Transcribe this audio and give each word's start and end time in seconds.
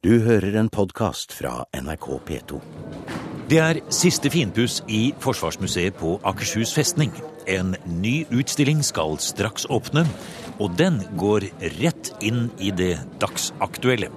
Du 0.00 0.14
hører 0.24 0.54
en 0.56 0.70
podkast 0.72 1.34
fra 1.36 1.66
NRK 1.76 2.06
P2. 2.24 2.58
Det 3.52 3.58
er 3.60 3.80
siste 3.92 4.30
finpuss 4.32 4.78
i 4.88 5.10
Forsvarsmuseet 5.20 5.98
på 6.00 6.14
Akershus 6.24 6.72
festning. 6.72 7.12
En 7.44 7.74
ny 7.84 8.22
utstilling 8.32 8.80
skal 8.80 9.18
straks 9.20 9.68
åpne, 9.68 10.06
og 10.56 10.72
den 10.80 11.02
går 11.20 11.50
rett 11.82 12.14
inn 12.24 12.46
i 12.56 12.72
det 12.72 12.94
dagsaktuelle. 13.20 14.08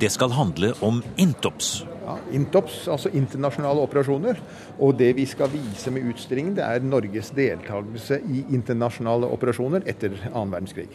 Det 0.00 0.08
skal 0.08 0.32
handle 0.32 0.72
om 0.80 1.04
Intops. 1.20 1.82
Ja, 2.06 2.16
Intops, 2.32 2.86
altså 2.88 3.12
internasjonale 3.12 3.84
operasjoner. 3.84 4.40
Og 4.80 4.96
det 5.04 5.12
vi 5.20 5.28
skal 5.28 5.52
vise 5.52 5.92
med 5.92 6.08
utstillingen, 6.14 6.56
det 6.56 6.64
er 6.64 6.80
Norges 6.80 7.34
deltakelse 7.36 8.22
i 8.24 8.46
internasjonale 8.56 9.28
operasjoner 9.36 9.84
etter 9.84 10.16
annen 10.32 10.56
verdenskrig. 10.56 10.88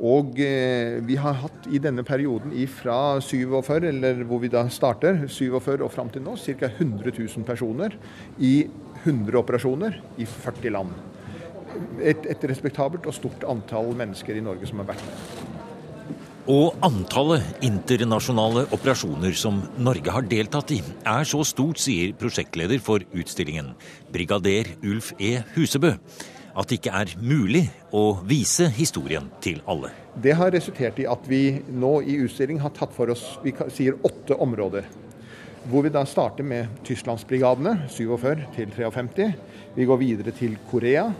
Og 0.00 0.38
eh, 0.40 0.96
vi 1.04 1.18
har 1.20 1.36
hatt 1.42 1.66
i 1.68 1.78
denne 1.82 2.02
perioden 2.06 2.54
fra 2.72 3.20
47, 3.20 3.84
eller 3.90 4.22
hvor 4.24 4.40
vi 4.40 4.48
da 4.48 4.64
starter, 4.72 5.26
47 5.28 5.84
og 5.84 5.92
fram 5.92 6.08
til 6.08 6.24
nå, 6.24 6.38
ca. 6.40 6.70
100 6.72 7.12
000 7.12 7.44
personer 7.44 7.96
i 8.38 8.64
100 9.04 9.36
operasjoner 9.36 10.00
i 10.16 10.24
40 10.24 10.72
land. 10.72 10.96
Et, 12.00 12.24
et 12.32 12.48
respektabelt 12.48 13.06
og 13.06 13.14
stort 13.14 13.44
antall 13.48 13.92
mennesker 13.96 14.36
i 14.36 14.44
Norge 14.44 14.68
som 14.68 14.80
har 14.80 14.94
vært 14.94 15.04
med. 15.04 15.58
Og 16.50 16.80
antallet 16.82 17.60
internasjonale 17.62 18.64
operasjoner 18.72 19.36
som 19.36 19.60
Norge 19.78 20.10
har 20.10 20.24
deltatt 20.26 20.72
i, 20.72 20.80
er 21.06 21.28
så 21.28 21.44
stort, 21.46 21.78
sier 21.78 22.16
prosjektleder 22.18 22.80
for 22.82 23.04
utstillingen, 23.12 23.74
brigader 24.10 24.72
Ulf 24.80 25.12
E. 25.20 25.36
Husebø 25.54 25.98
at 26.54 26.68
det 26.68 26.80
ikke 26.80 26.94
er 27.02 27.12
mulig 27.22 27.64
å 27.94 28.20
vise 28.26 28.68
historien 28.74 29.28
til 29.42 29.60
alle. 29.70 29.92
Det 30.14 30.34
har 30.36 30.52
resultert 30.54 30.98
i 30.98 31.06
at 31.08 31.26
vi 31.30 31.60
nå 31.70 32.00
i 32.02 32.18
utstilling 32.24 32.60
har 32.62 32.74
tatt 32.74 32.94
for 32.96 33.12
oss 33.12 33.38
vi 33.44 33.54
sier 33.72 33.98
åtte 34.06 34.34
områder. 34.34 34.88
Hvor 35.70 35.84
vi 35.84 35.92
da 35.92 36.02
starter 36.08 36.46
med 36.46 36.80
Tysklandsbrigadene, 36.86 37.84
47 37.92 38.46
til 38.56 38.72
53. 38.74 39.28
Vi 39.76 39.86
går 39.86 40.00
videre 40.00 40.32
til 40.34 40.56
Korea, 40.70 41.10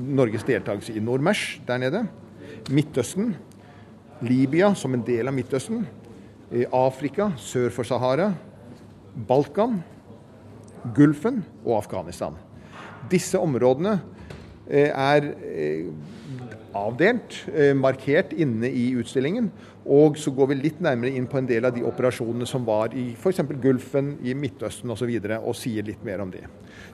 Norges 0.00 0.46
deltakelse 0.48 0.96
i 0.96 1.02
Nordmers 1.04 1.60
der 1.68 1.82
nede. 1.82 2.06
Midtøsten, 2.72 3.34
Libya 4.24 4.72
som 4.74 4.96
en 4.96 5.04
del 5.06 5.28
av 5.28 5.36
Midtøsten. 5.36 5.84
Afrika 6.74 7.30
sør 7.42 7.68
for 7.74 7.86
Sahara. 7.86 8.30
Balkan, 9.28 9.82
Gulfen 10.96 11.42
og 11.64 11.76
Afghanistan. 11.82 12.36
Disse 13.10 13.38
områdene 13.38 13.98
er 14.68 15.30
eh, 15.46 15.88
avdelt, 16.76 17.38
eh, 17.54 17.72
markert 17.76 18.34
inne 18.36 18.68
i 18.68 18.90
utstillingen. 18.98 19.50
Og 19.86 20.18
så 20.18 20.32
går 20.34 20.50
vi 20.50 20.58
litt 20.58 20.80
nærmere 20.82 21.14
inn 21.14 21.28
på 21.30 21.38
en 21.38 21.46
del 21.46 21.68
av 21.68 21.74
de 21.76 21.84
operasjonene 21.86 22.48
som 22.50 22.64
var 22.66 22.94
i 22.98 23.12
f.eks. 23.14 23.44
Gulfen, 23.62 24.16
i 24.26 24.34
Midtøsten 24.34 24.90
osv., 24.90 24.96
og, 24.96 24.98
så 24.98 25.10
videre, 25.10 25.38
og 25.38 25.54
sier 25.54 25.86
litt 25.86 26.02
mer 26.04 26.24
om 26.24 26.32
det. 26.32 26.42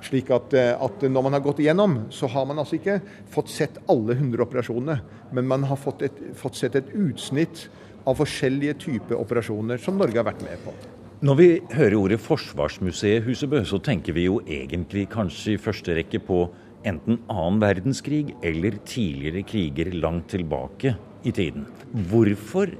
Slik 0.04 0.28
at, 0.34 0.52
at, 0.52 1.06
når 1.08 1.24
man 1.24 1.38
har 1.38 1.44
gått 1.44 1.62
igjennom, 1.64 2.02
så 2.12 2.28
har 2.28 2.44
man 2.50 2.60
altså 2.60 2.76
ikke 2.76 3.00
fått 3.32 3.48
sett 3.48 3.80
alle 3.88 4.18
100 4.18 4.44
operasjonene, 4.44 4.98
men 5.32 5.48
man 5.48 5.64
har 5.70 5.80
fått, 5.80 6.04
et, 6.04 6.20
fått 6.36 6.60
sett 6.60 6.76
et 6.76 6.92
utsnitt 6.92 7.70
av 8.04 8.18
forskjellige 8.20 8.76
typer 8.82 9.16
operasjoner 9.16 9.80
som 9.80 9.96
Norge 9.96 10.20
har 10.20 10.28
vært 10.28 10.44
med 10.44 10.60
på. 10.66 10.74
Når 11.22 11.36
vi 11.38 11.48
hører 11.70 11.94
ordet 11.94 12.16
Forsvarsmuseet 12.18 13.22
Husebø, 13.22 13.60
så 13.62 13.78
tenker 13.78 14.16
vi 14.16 14.24
jo 14.26 14.40
egentlig 14.42 15.04
kanskje 15.12 15.54
i 15.54 15.60
første 15.62 15.94
rekke 15.94 16.18
på 16.26 16.48
enten 16.88 17.20
annen 17.30 17.60
verdenskrig 17.62 18.34
eller 18.42 18.78
tidligere 18.88 19.44
kriger 19.46 19.92
langt 19.96 20.30
tilbake 20.32 20.96
i 21.24 21.32
tiden. 21.34 21.66
Hvorfor 22.10 22.72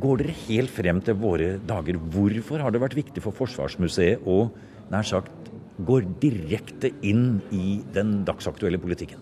går 0.00 0.22
dere 0.22 0.36
helt 0.46 0.72
frem 0.72 1.00
til 1.04 1.18
våre 1.20 1.56
dager? 1.68 2.00
Hvorfor 2.12 2.64
har 2.64 2.74
det 2.74 2.82
vært 2.82 2.98
viktig 2.98 3.24
for 3.24 3.36
Forsvarsmuseet 3.36 4.26
å 4.26 4.46
nær 4.92 5.06
sagt 5.06 5.52
gå 5.86 6.00
direkte 6.22 6.92
inn 7.04 7.40
i 7.52 7.80
den 7.94 8.22
dagsaktuelle 8.26 8.80
politikken? 8.80 9.20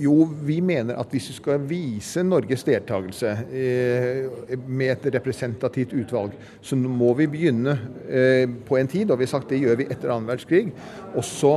Jo, 0.00 0.26
vi 0.44 0.58
mener 0.62 0.98
at 1.00 1.12
hvis 1.12 1.30
vi 1.30 1.34
skal 1.38 1.62
vise 1.64 2.22
Norges 2.22 2.62
deltakelse 2.68 3.30
eh, 3.48 4.58
med 4.68 4.92
et 4.92 5.06
representativt 5.16 5.94
utvalg, 5.96 6.34
så 6.60 6.76
må 6.76 7.14
vi 7.18 7.26
begynne 7.32 7.74
eh, 8.06 8.44
på 8.66 8.76
en 8.76 8.90
tid, 8.90 9.10
og 9.10 9.18
vi 9.18 9.26
har 9.26 9.32
sagt 9.32 9.50
det 9.50 9.62
gjør 9.62 9.80
vi 9.80 9.88
etter 9.88 10.12
annen 10.12 10.28
verdenskrig. 10.28 10.68
Og 11.16 11.24
så 11.26 11.54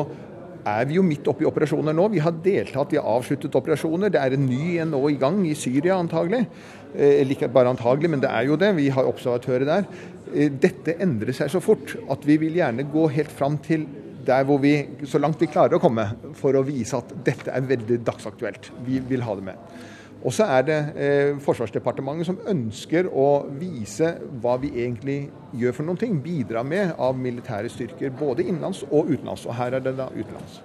er 0.67 0.87
vi 0.87 0.97
jo 0.97 1.03
midt 1.05 1.27
oppe 1.27 1.43
i 1.43 1.47
operasjoner 1.49 1.95
nå. 1.95 2.07
Vi 2.13 2.21
har 2.23 2.35
deltatt 2.45 2.95
i 2.95 3.01
avsluttet 3.01 3.55
operasjoner. 3.59 4.13
Det 4.13 4.21
er 4.21 4.35
en 4.35 4.47
ny 4.47 4.77
en 4.83 4.93
nå 4.95 5.01
i 5.11 5.19
gang 5.19 5.41
i 5.47 5.55
Syria 5.59 5.97
antagelig. 5.99 6.45
Eller 6.93 7.35
ikke 7.35 7.51
bare 7.51 7.73
antagelig, 7.73 8.11
men 8.13 8.23
det 8.23 8.31
er 8.31 8.47
jo 8.47 8.59
det. 8.59 8.71
Vi 8.77 8.89
har 8.93 9.09
observatører 9.09 9.67
der. 9.69 9.87
Eh, 10.33 10.49
dette 10.49 10.95
endrer 11.03 11.35
seg 11.35 11.51
så 11.51 11.61
fort 11.63 11.95
at 12.11 12.25
vi 12.25 12.39
vil 12.41 12.57
gjerne 12.57 12.87
gå 12.89 13.07
helt 13.17 13.33
fram 13.33 13.59
til 13.63 13.85
der 14.23 14.45
hvor 14.47 14.61
vi, 14.63 14.77
så 15.09 15.19
langt 15.19 15.41
vi 15.41 15.49
klarer 15.51 15.75
å 15.75 15.83
komme, 15.83 16.05
for 16.39 16.55
å 16.55 16.63
vise 16.63 16.95
at 16.95 17.09
dette 17.25 17.51
er 17.51 17.65
veldig 17.67 17.99
dagsaktuelt. 18.07 18.71
Vi 18.85 19.01
vil 19.09 19.25
ha 19.27 19.35
det 19.35 19.49
med. 19.49 19.73
Og 20.23 20.31
så 20.31 20.45
er 20.55 20.67
det 20.67 20.77
eh, 20.95 21.31
Forsvarsdepartementet 21.43 22.29
som 22.29 22.39
ønsker 22.47 23.09
å 23.11 23.45
vise 23.59 24.13
hva 24.43 24.55
vi 24.61 24.71
egentlig 24.85 25.17
gjør 25.59 25.75
for 25.75 25.87
noen 25.89 25.99
ting. 25.99 26.21
Bidra 26.23 26.63
med 26.63 26.95
av 26.95 27.17
militære 27.19 27.71
styrker 27.71 28.13
både 28.19 28.45
innenlands 28.47 28.85
og 28.89 29.11
utenlands. 29.11 29.43
Og 29.49 29.57
her 29.59 29.75
er 29.75 29.83
det 29.83 29.97
da 29.99 30.07
utenlands. 30.13 30.61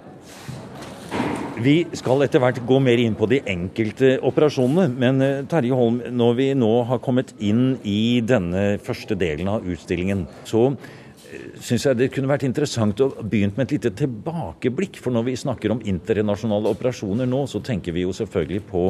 Vi 1.59 1.81
skal 1.91 2.23
etter 2.23 2.39
hvert 2.39 2.61
gå 2.63 2.77
mer 2.79 3.01
inn 3.03 3.17
på 3.19 3.27
de 3.27 3.41
enkelte 3.51 4.13
operasjonene. 4.23 4.87
Men 4.95 5.19
eh, 5.25 5.43
Terje 5.51 5.75
Holm, 5.75 5.99
når 6.07 6.39
vi 6.39 6.47
nå 6.55 6.71
har 6.87 7.03
kommet 7.03 7.35
inn 7.43 7.73
i 7.83 8.23
denne 8.23 8.77
første 8.79 9.17
delen 9.19 9.51
av 9.51 9.67
utstillingen, 9.67 10.23
så 10.47 10.69
eh, 10.71 11.49
syns 11.59 11.89
jeg 11.89 11.99
det 11.99 12.13
kunne 12.15 12.31
vært 12.31 12.47
interessant 12.47 13.03
å 13.03 13.11
begynne 13.19 13.59
med 13.59 13.67
et 13.67 13.75
lite 13.75 13.91
tilbakeblikk. 14.05 15.03
For 15.03 15.11
når 15.11 15.33
vi 15.33 15.39
snakker 15.43 15.75
om 15.75 15.83
internasjonale 15.83 16.71
operasjoner 16.71 17.27
nå, 17.27 17.43
så 17.51 17.59
tenker 17.59 17.91
vi 17.91 18.07
jo 18.07 18.15
selvfølgelig 18.15 18.69
på 18.71 18.85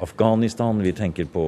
Afghanistan, 0.00 0.80
vi 0.82 0.92
tenker 0.96 1.28
på 1.30 1.44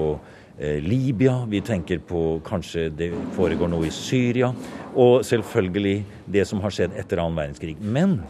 eh, 0.58 0.78
Libya, 0.84 1.42
vi 1.48 1.62
tenker 1.64 2.02
på 2.04 2.40
kanskje 2.44 2.88
det 2.92 3.10
foregår 3.36 3.70
noe 3.72 3.88
i 3.88 3.94
Syria, 3.94 4.52
og 4.92 5.24
selvfølgelig 5.24 5.96
det 6.32 6.46
som 6.48 6.60
har 6.64 6.74
skjedd 6.74 6.96
etter 7.00 7.22
annen 7.22 7.38
verdenskrig. 7.40 7.78
Men 7.80 8.20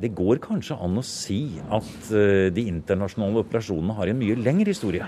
det 0.00 0.10
går 0.18 0.42
kanskje 0.42 0.78
an 0.82 0.98
å 0.98 1.06
si 1.06 1.60
at 1.72 2.10
eh, 2.10 2.50
de 2.54 2.66
internasjonale 2.70 3.44
operasjonene 3.44 3.94
har 3.98 4.10
en 4.10 4.18
mye 4.18 4.38
lengre 4.42 4.74
historie? 4.74 5.06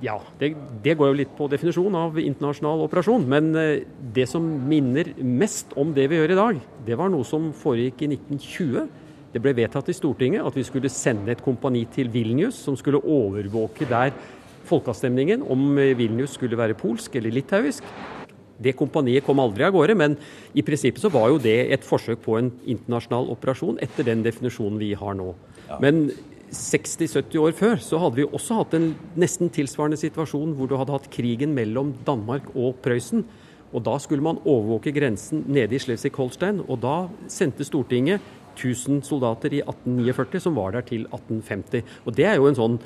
Ja, 0.00 0.16
det, 0.40 0.54
det, 0.84 0.94
går 0.96 1.10
jo 1.10 1.16
litt 1.18 1.32
på 1.36 1.48
definisjonen 1.52 1.96
av 1.98 2.16
internasjonal 2.20 2.86
operasjon. 2.86 3.26
Men 3.28 3.50
eh, 3.56 3.82
det 4.16 4.26
som 4.30 4.44
minner 4.68 5.12
mest 5.24 5.72
om 5.80 5.92
det 5.96 6.06
vi 6.12 6.20
gjør 6.20 6.34
i 6.34 6.40
dag, 6.40 6.60
det 6.86 6.96
var 7.00 7.12
noe 7.12 7.26
som 7.28 7.50
foregikk 7.56 8.04
i 8.06 8.12
1920 8.14 8.88
det 9.32 9.42
ble 9.42 9.54
vedtatt 9.54 9.90
i 9.90 9.96
Stortinget 9.96 10.46
at 10.46 10.56
vi 10.58 10.64
skulle 10.66 10.90
sende 10.92 11.30
et 11.32 11.42
kompani 11.44 11.84
til 11.94 12.10
Vilnius, 12.12 12.58
som 12.64 12.76
skulle 12.78 13.02
overvåke 13.02 13.86
der 13.88 14.14
folkeavstemningen 14.70 15.44
om 15.50 15.76
Vilnius 15.98 16.34
skulle 16.38 16.58
være 16.58 16.78
polsk 16.78 17.14
eller 17.18 17.34
litauisk. 17.34 17.86
Det 18.60 18.74
kompaniet 18.76 19.24
kom 19.24 19.40
aldri 19.40 19.64
av 19.64 19.72
gårde, 19.72 19.96
men 19.96 20.16
i 20.52 20.64
prinsippet 20.66 21.00
så 21.00 21.08
var 21.12 21.30
jo 21.32 21.38
det 21.40 21.56
et 21.72 21.86
forsøk 21.86 22.20
på 22.26 22.36
en 22.36 22.50
internasjonal 22.68 23.30
operasjon 23.32 23.80
etter 23.80 24.04
den 24.10 24.24
definisjonen 24.26 24.76
vi 24.82 24.92
har 24.98 25.16
nå. 25.16 25.30
Men 25.80 26.10
60-70 26.50 27.38
år 27.40 27.54
før 27.56 27.78
så 27.80 28.00
hadde 28.02 28.18
vi 28.18 28.26
også 28.26 28.58
hatt 28.58 28.74
en 28.76 28.90
nesten 29.20 29.52
tilsvarende 29.54 30.00
situasjon 30.00 30.56
hvor 30.58 30.68
du 30.68 30.74
hadde 30.76 30.96
hatt 30.96 31.08
krigen 31.14 31.54
mellom 31.56 31.94
Danmark 32.06 32.50
og 32.52 32.82
Prøysen. 32.84 33.24
Og 33.70 33.84
da 33.86 33.94
skulle 34.02 34.24
man 34.26 34.40
overvåke 34.42 34.92
grensen 34.92 35.44
nede 35.46 35.76
i 35.78 35.80
Slesvig-Holstein, 35.80 36.58
og 36.66 36.80
da 36.82 36.94
sendte 37.30 37.64
Stortinget 37.64 38.20
1000 38.54 39.04
soldater 39.06 39.54
i 39.56 39.62
1849 39.64 40.42
som 40.46 40.58
var 40.58 40.74
der 40.76 40.86
til 40.88 41.06
1850. 41.08 41.86
Og 42.06 42.16
Det 42.16 42.26
er 42.28 42.40
jo 42.40 42.50
en 42.50 42.58
sånn 42.58 42.80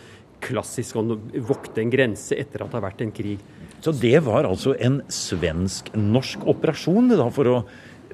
klassisk 0.45 0.99
å 1.01 1.05
vokte 1.49 1.81
en 1.81 1.93
grense 1.93 2.37
etter 2.37 2.63
at 2.63 2.71
det 2.71 2.79
har 2.79 2.87
vært 2.89 3.03
en 3.05 3.15
krig. 3.15 3.41
Så 3.85 3.93
det 3.97 4.19
var 4.25 4.49
altså 4.49 4.75
en 4.81 5.01
svensk-norsk 5.13 6.45
operasjon 6.49 7.13
da, 7.15 7.29
for 7.33 7.51
å 7.51 7.59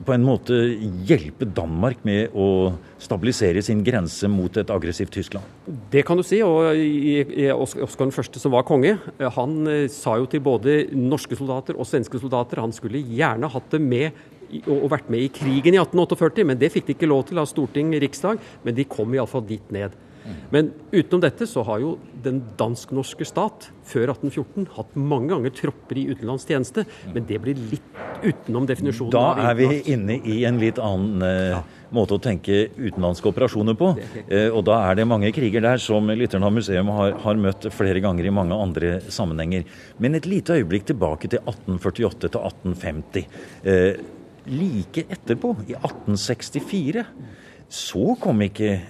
på 0.00 0.14
en 0.14 0.24
måte 0.24 0.56
hjelpe 1.08 1.44
Danmark 1.44 2.04
med 2.08 2.32
å 2.32 2.72
stabilisere 3.00 3.62
sin 3.64 3.82
grense 3.84 4.28
mot 4.32 4.54
et 4.56 4.70
aggressivt 4.72 5.12
Tyskland? 5.12 5.44
Det 5.92 6.04
kan 6.08 6.16
du 6.16 6.24
si. 6.24 6.40
og 6.44 6.72
Oskar 7.60 8.06
den 8.06 8.14
første 8.14 8.40
som 8.40 8.54
var 8.54 8.64
konge, 8.68 8.96
han 9.36 9.56
eh, 9.68 9.86
sa 9.92 10.16
jo 10.20 10.28
til 10.30 10.42
både 10.44 10.82
norske 10.96 11.36
soldater 11.38 11.76
og 11.76 11.88
svenske 11.88 12.20
soldater 12.22 12.62
han 12.62 12.74
skulle 12.76 13.02
gjerne 13.02 13.50
hatt 13.52 13.68
det 13.74 13.82
med 13.84 14.24
og 14.66 14.90
vært 14.92 15.10
med 15.12 15.24
i 15.24 15.32
krigen 15.32 15.76
i 15.76 15.80
1848, 15.80 16.46
men 16.46 16.60
det 16.60 16.72
fikk 16.74 16.88
de 16.88 16.96
ikke 16.96 17.10
lov 17.10 17.26
til 17.28 17.40
av 17.42 17.48
storting, 17.50 17.92
riksdag. 18.02 18.40
Men 18.66 18.76
de 18.76 18.88
kom 18.88 19.14
iallfall 19.14 19.46
dit 19.48 19.74
ned. 19.74 19.96
Men 20.50 20.70
utenom 20.92 21.22
dette 21.22 21.46
så 21.48 21.62
har 21.66 21.80
jo 21.82 21.94
den 22.24 22.40
dansk-norske 22.58 23.24
stat 23.28 23.70
før 23.88 24.12
1814 24.12 24.68
hatt 24.76 24.96
mange 24.98 25.32
ganger 25.32 25.54
tropper 25.56 25.98
i 25.98 26.06
utenlandstjeneste, 26.12 26.84
men 27.14 27.26
det 27.28 27.40
blir 27.42 27.58
litt 27.70 28.00
utenom 28.20 28.66
definisjonen. 28.68 29.12
Da 29.14 29.50
er 29.50 29.56
vi 29.58 29.68
inne 29.94 30.18
i 30.20 30.42
en 30.48 30.60
litt 30.60 30.80
annen 30.82 31.24
ja. 31.24 31.62
måte 31.96 32.18
å 32.18 32.22
tenke 32.22 32.66
utenlandske 32.76 33.30
operasjoner 33.32 33.78
på. 33.78 33.94
Eh, 34.26 34.48
og 34.50 34.64
da 34.68 34.82
er 34.90 35.00
det 35.00 35.08
mange 35.08 35.32
kriger 35.34 35.64
der 35.64 35.82
som 35.82 36.10
lytteren 36.12 36.46
av 36.46 36.54
museum 36.54 36.92
har, 36.98 37.16
har 37.24 37.40
møtt 37.40 37.70
flere 37.74 38.04
ganger 38.04 38.28
i 38.28 38.34
mange 38.34 38.58
andre 38.58 38.96
sammenhenger. 39.08 39.66
Men 39.98 40.18
et 40.18 40.28
lite 40.28 40.60
øyeblikk 40.60 40.90
tilbake 40.92 41.30
til 41.32 41.42
1848 41.46 42.28
til 42.28 42.40
1850. 42.52 44.18
Like 44.48 45.04
etterpå, 45.10 45.52
i 45.68 45.74
1864, 45.76 47.04
så 47.68 48.14
kom 48.20 48.40
ikke 48.46 48.80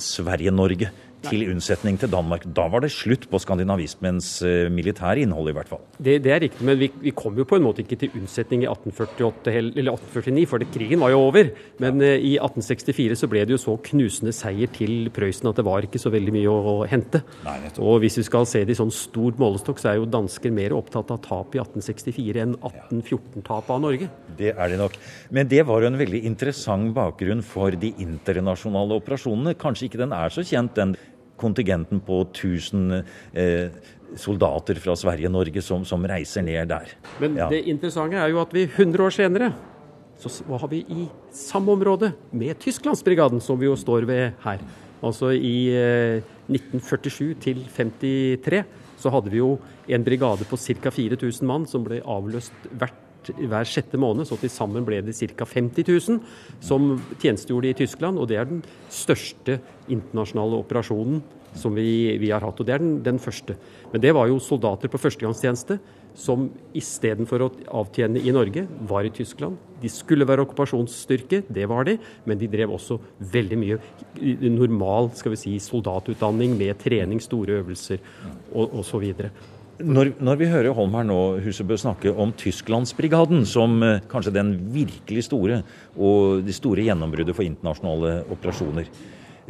Sverige-Norge 0.00 0.90
til 1.30 1.44
unnsetning 1.52 1.98
til 2.00 2.10
Danmark. 2.12 2.46
Da 2.56 2.66
var 2.72 2.84
det 2.84 2.92
slutt 2.94 3.26
på 3.30 3.40
skandinavismens 3.42 4.30
eh, 4.46 4.70
militære 4.72 5.24
innhold, 5.24 5.50
i 5.50 5.56
hvert 5.56 5.70
fall. 5.70 5.82
Det, 5.96 6.18
det 6.24 6.32
er 6.34 6.42
riktig, 6.46 6.66
men 6.66 6.78
vi, 6.80 6.90
vi 7.02 7.14
kom 7.16 7.36
jo 7.38 7.46
på 7.48 7.58
en 7.58 7.66
måte 7.66 7.84
ikke 7.84 7.98
til 8.00 8.14
unnsetning 8.18 8.64
i 8.64 8.70
1848 8.70 9.54
eller 9.56 9.92
1849, 9.94 10.46
for 10.50 10.62
det, 10.62 10.70
krigen 10.74 11.02
var 11.02 11.14
jo 11.14 11.22
over. 11.28 11.50
Men 11.82 12.02
eh, 12.04 12.18
i 12.18 12.34
1864 12.40 13.20
så 13.22 13.30
ble 13.30 13.44
det 13.46 13.56
jo 13.56 13.62
så 13.62 13.76
knusende 13.90 14.34
seier 14.36 14.70
til 14.72 15.10
Prøysen 15.14 15.50
at 15.50 15.60
det 15.60 15.66
var 15.66 15.86
ikke 15.86 16.00
så 16.02 16.12
veldig 16.14 16.36
mye 16.36 16.52
å 16.52 16.76
hente. 16.90 17.22
Nei. 17.46 17.58
Og 17.82 18.00
hvis 18.04 18.20
vi 18.20 18.26
skal 18.28 18.48
se 18.48 18.64
det 18.66 18.76
i 18.76 18.80
sånn 18.80 18.94
stor 18.94 19.36
målestokk, 19.40 19.80
så 19.82 19.92
er 19.92 20.00
jo 20.00 20.10
dansker 20.10 20.54
mer 20.54 20.76
opptatt 20.76 21.12
av 21.14 21.22
tap 21.24 21.56
i 21.56 21.62
1864 21.62 22.44
enn 22.44 22.56
1814-tapet 22.60 23.74
av 23.74 23.82
Norge. 23.82 24.10
Det 24.36 24.52
er 24.52 24.72
de 24.72 24.80
nok. 24.80 24.96
Men 25.34 25.50
det 25.50 25.62
var 25.68 25.82
jo 25.82 25.90
en 25.90 26.00
veldig 26.00 26.22
interessant 26.28 26.94
bakgrunn 26.96 27.42
for 27.46 27.74
de 27.80 27.92
internasjonale 28.02 28.98
operasjonene. 29.00 29.56
Kanskje 29.60 29.88
ikke 29.88 30.02
den 30.02 30.14
er 30.16 30.32
så 30.32 30.44
kjent, 30.46 30.76
den 30.76 30.96
kontingenten 31.40 32.00
på 32.00 32.22
1000 32.30 33.02
eh, 33.34 33.68
soldater 34.16 34.78
fra 34.80 34.94
Sverige-Norge 34.96 35.62
som, 35.62 35.84
som 35.84 36.04
reiser 36.08 36.42
ned 36.46 36.68
der. 36.70 36.92
Men 37.20 37.36
Ja. 37.36 37.48
det 37.52 37.64
interessante 37.68 38.16
er 38.16 38.30
jo 38.32 38.40
at 38.40 38.52
vi 38.54 38.64
100 38.66 39.02
år 39.04 39.10
senere 39.14 39.52
så 40.16 40.30
var 40.48 40.64
vi 40.72 40.78
i 40.88 41.08
samme 41.30 41.72
område 41.74 42.14
med 42.32 42.56
Tysklandsbrigaden, 42.62 43.40
som 43.44 43.58
vi 43.60 43.66
jo 43.68 43.74
står 43.76 44.06
ved 44.08 44.32
her. 44.44 44.62
Altså 45.04 45.28
i 45.36 45.68
eh, 45.76 46.22
1947 46.48 47.34
til 47.44 47.64
53 47.76 48.62
så 48.96 49.10
hadde 49.12 49.28
vi 49.30 49.42
jo 49.42 49.58
en 49.92 50.04
brigade 50.06 50.46
på 50.48 50.56
ca. 50.56 50.90
4000 50.90 51.44
mann 51.46 51.66
som 51.68 51.84
ble 51.84 52.00
avløst 52.00 52.52
hvert 52.72 52.96
hver 53.34 53.68
sjette 53.68 53.98
måned, 54.00 54.28
så 54.28 54.38
til 54.40 54.52
sammen 54.52 54.86
ble 54.86 55.02
det 55.04 55.16
ca. 55.16 55.46
50 55.48 55.86
000 55.88 56.20
som 56.64 56.94
tjenestegjorde 57.22 57.72
i 57.72 57.78
Tyskland. 57.82 58.20
Og 58.20 58.30
det 58.30 58.40
er 58.40 58.50
den 58.50 58.62
største 58.92 59.60
internasjonale 59.88 60.60
operasjonen 60.62 61.22
som 61.56 61.74
vi, 61.76 62.16
vi 62.20 62.30
har 62.32 62.44
hatt. 62.44 62.60
Og 62.60 62.68
det 62.68 62.76
er 62.76 62.82
den, 62.82 62.98
den 63.04 63.20
første. 63.22 63.56
Men 63.92 64.02
det 64.04 64.12
var 64.16 64.28
jo 64.30 64.42
soldater 64.42 64.92
på 64.92 65.00
førstegangstjeneste 65.00 65.78
som 66.16 66.46
istedenfor 66.76 67.44
å 67.44 67.50
avtjene 67.82 68.22
i 68.24 68.32
Norge, 68.32 68.64
var 68.88 69.04
i 69.04 69.12
Tyskland. 69.12 69.58
De 69.82 69.90
skulle 69.92 70.24
være 70.28 70.46
okkupasjonsstyrke, 70.46 71.42
det 71.52 71.66
var 71.68 71.84
de, 71.88 71.98
men 72.24 72.40
de 72.40 72.48
drev 72.48 72.72
også 72.72 72.96
veldig 73.34 73.58
mye 73.60 73.76
normal 74.48 75.10
skal 75.18 75.34
vi 75.34 75.40
si, 75.42 75.52
soldatutdanning 75.60 76.56
med 76.56 76.80
trening, 76.80 77.20
store 77.20 77.60
øvelser 77.60 78.00
og 78.56 78.78
osv. 78.80 79.04
Når, 79.76 80.14
når 80.24 80.38
vi 80.40 80.46
hører 80.48 80.72
Holm 80.72 80.94
her 80.96 81.04
nå 81.04 81.18
Husebø, 81.44 81.76
snakke 81.76 82.08
om 82.16 82.30
Tysklandsbrigaden 82.38 83.42
som 83.48 83.74
eh, 83.84 83.98
kanskje 84.08 84.32
den 84.32 84.54
virkelig 84.72 85.26
store 85.26 85.58
og 85.92 86.46
det 86.46 86.54
store 86.56 86.86
gjennombruddet 86.86 87.36
for 87.36 87.44
internasjonale 87.44 88.22
operasjoner, 88.32 88.88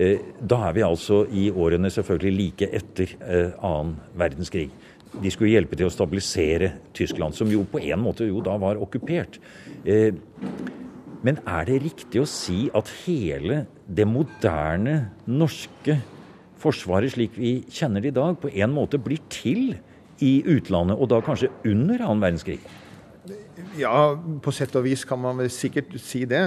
eh, 0.02 0.24
da 0.42 0.58
er 0.66 0.74
vi 0.74 0.84
altså 0.86 1.20
i 1.30 1.46
årene 1.54 1.92
selvfølgelig 1.94 2.34
like 2.40 2.70
etter 2.74 3.14
eh, 3.22 3.94
verdenskrig. 4.18 4.66
De 5.14 5.30
skulle 5.30 5.54
hjelpe 5.54 5.78
til 5.78 5.86
å 5.86 5.94
stabilisere 5.94 6.72
Tyskland, 6.96 7.38
som 7.38 7.52
jo 7.52 7.62
på 7.70 7.84
en 7.86 8.02
måte 8.02 8.26
jo 8.26 8.42
da 8.42 8.58
var 8.58 8.82
okkupert. 8.82 9.38
Eh, 9.86 10.10
men 11.22 11.38
er 11.46 11.70
det 11.70 11.82
riktig 11.86 12.24
å 12.24 12.28
si 12.28 12.66
at 12.74 12.90
hele 13.04 13.62
det 13.86 14.10
moderne 14.10 15.04
norske 15.30 16.00
forsvaret 16.58 17.14
slik 17.14 17.38
vi 17.38 17.60
kjenner 17.70 18.02
det 18.02 18.10
i 18.10 18.18
dag, 18.18 18.40
på 18.42 18.50
en 18.50 18.74
måte 18.74 18.98
blir 18.98 19.22
til 19.30 19.76
i 20.24 20.40
utlandet, 20.56 20.98
og 20.98 21.10
da 21.12 21.22
kanskje 21.24 21.52
under 21.68 22.02
annen 22.02 22.24
verdenskrig? 22.24 22.60
Ja, 23.76 24.16
på 24.44 24.52
sett 24.54 24.74
og 24.78 24.84
vis 24.86 25.02
kan 25.08 25.20
man 25.20 25.36
vel 25.40 25.50
sikkert 25.52 25.92
si 26.00 26.22
det. 26.28 26.42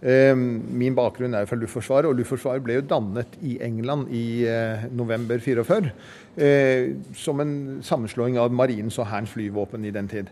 Eh, 0.00 0.32
Min 0.36 0.96
bakgrunn 0.96 1.34
er 1.36 1.48
fra 1.48 1.58
Luftforsvaret, 1.60 2.08
og 2.08 2.16
Luftforsvaret 2.16 2.64
ble 2.64 2.78
jo 2.78 2.86
dannet 2.88 3.36
i 3.44 3.58
England 3.64 4.12
i 4.12 4.44
eh, 4.48 4.86
november 4.92 5.40
44. 5.42 5.92
eh, 6.36 6.94
Som 7.14 7.40
en 7.40 7.80
sammenslåing 7.82 8.38
av 8.38 8.52
marinens 8.52 8.98
og 8.98 9.06
hærens 9.06 9.32
flyvåpen 9.32 9.84
i 9.84 9.92
den 9.94 10.08
tid. 10.08 10.30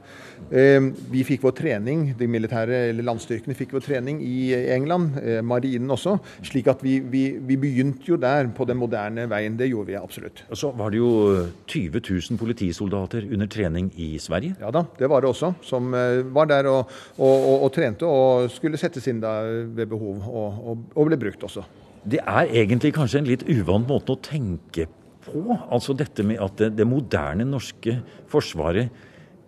Eh, 0.50 0.80
Vi 1.10 1.24
fikk 1.24 1.42
vår 1.42 1.54
trening, 1.58 2.14
de 2.18 2.26
militære 2.26 2.88
eller 2.90 3.06
landstyrkene 3.06 3.54
fikk 3.54 3.72
vår 3.72 3.84
trening 3.84 4.20
i 4.22 4.52
England, 4.74 5.18
eh, 5.22 5.40
marinen 5.42 5.90
også. 5.90 6.18
Slik 6.42 6.68
at 6.68 6.82
vi, 6.82 6.98
vi, 7.00 7.24
vi 7.38 7.56
begynte 7.56 8.06
jo 8.08 8.16
der 8.16 8.48
på 8.56 8.64
den 8.68 8.78
moderne 8.80 9.28
veien. 9.30 9.56
Det 9.58 9.68
gjorde 9.70 9.92
vi 9.92 9.98
absolutt. 9.98 10.44
Og 10.50 10.56
så 10.56 10.72
var 10.76 10.90
det 10.90 10.98
jo 10.98 11.46
20 11.66 12.00
000 12.30 12.38
politisoldater 12.40 13.26
under 13.32 13.46
trening 13.46 13.92
i 13.96 14.16
Sverige. 14.18 14.56
Ja 14.60 14.70
da, 14.70 14.84
det 14.98 15.10
var 15.10 15.20
det 15.20 15.30
også. 15.30 15.52
Som 15.62 15.94
eh, 15.94 16.22
var 16.34 16.46
der 16.50 16.70
og, 16.70 16.90
og, 17.18 17.34
og, 17.34 17.62
og 17.66 17.72
trente 17.74 18.06
og 18.06 18.50
skulle 18.50 18.80
settes 18.80 19.06
inn 19.10 19.20
da 19.22 19.40
ved 19.44 19.86
behov, 19.90 20.24
og, 20.30 21.06
ble 21.10 21.18
brukt 21.18 21.42
også. 21.46 21.64
Det 22.10 22.20
er 22.22 22.48
egentlig 22.62 22.94
kanskje 22.96 23.20
en 23.20 23.28
litt 23.28 23.42
uvant 23.50 23.88
måte 23.88 24.14
å 24.14 24.20
tenke 24.24 24.86
på. 25.30 25.44
Altså 25.70 25.96
dette 25.96 26.26
med 26.26 26.42
at 26.42 26.58
det, 26.60 26.74
det 26.78 26.88
moderne 26.88 27.46
norske 27.48 27.98
forsvaret 28.30 28.90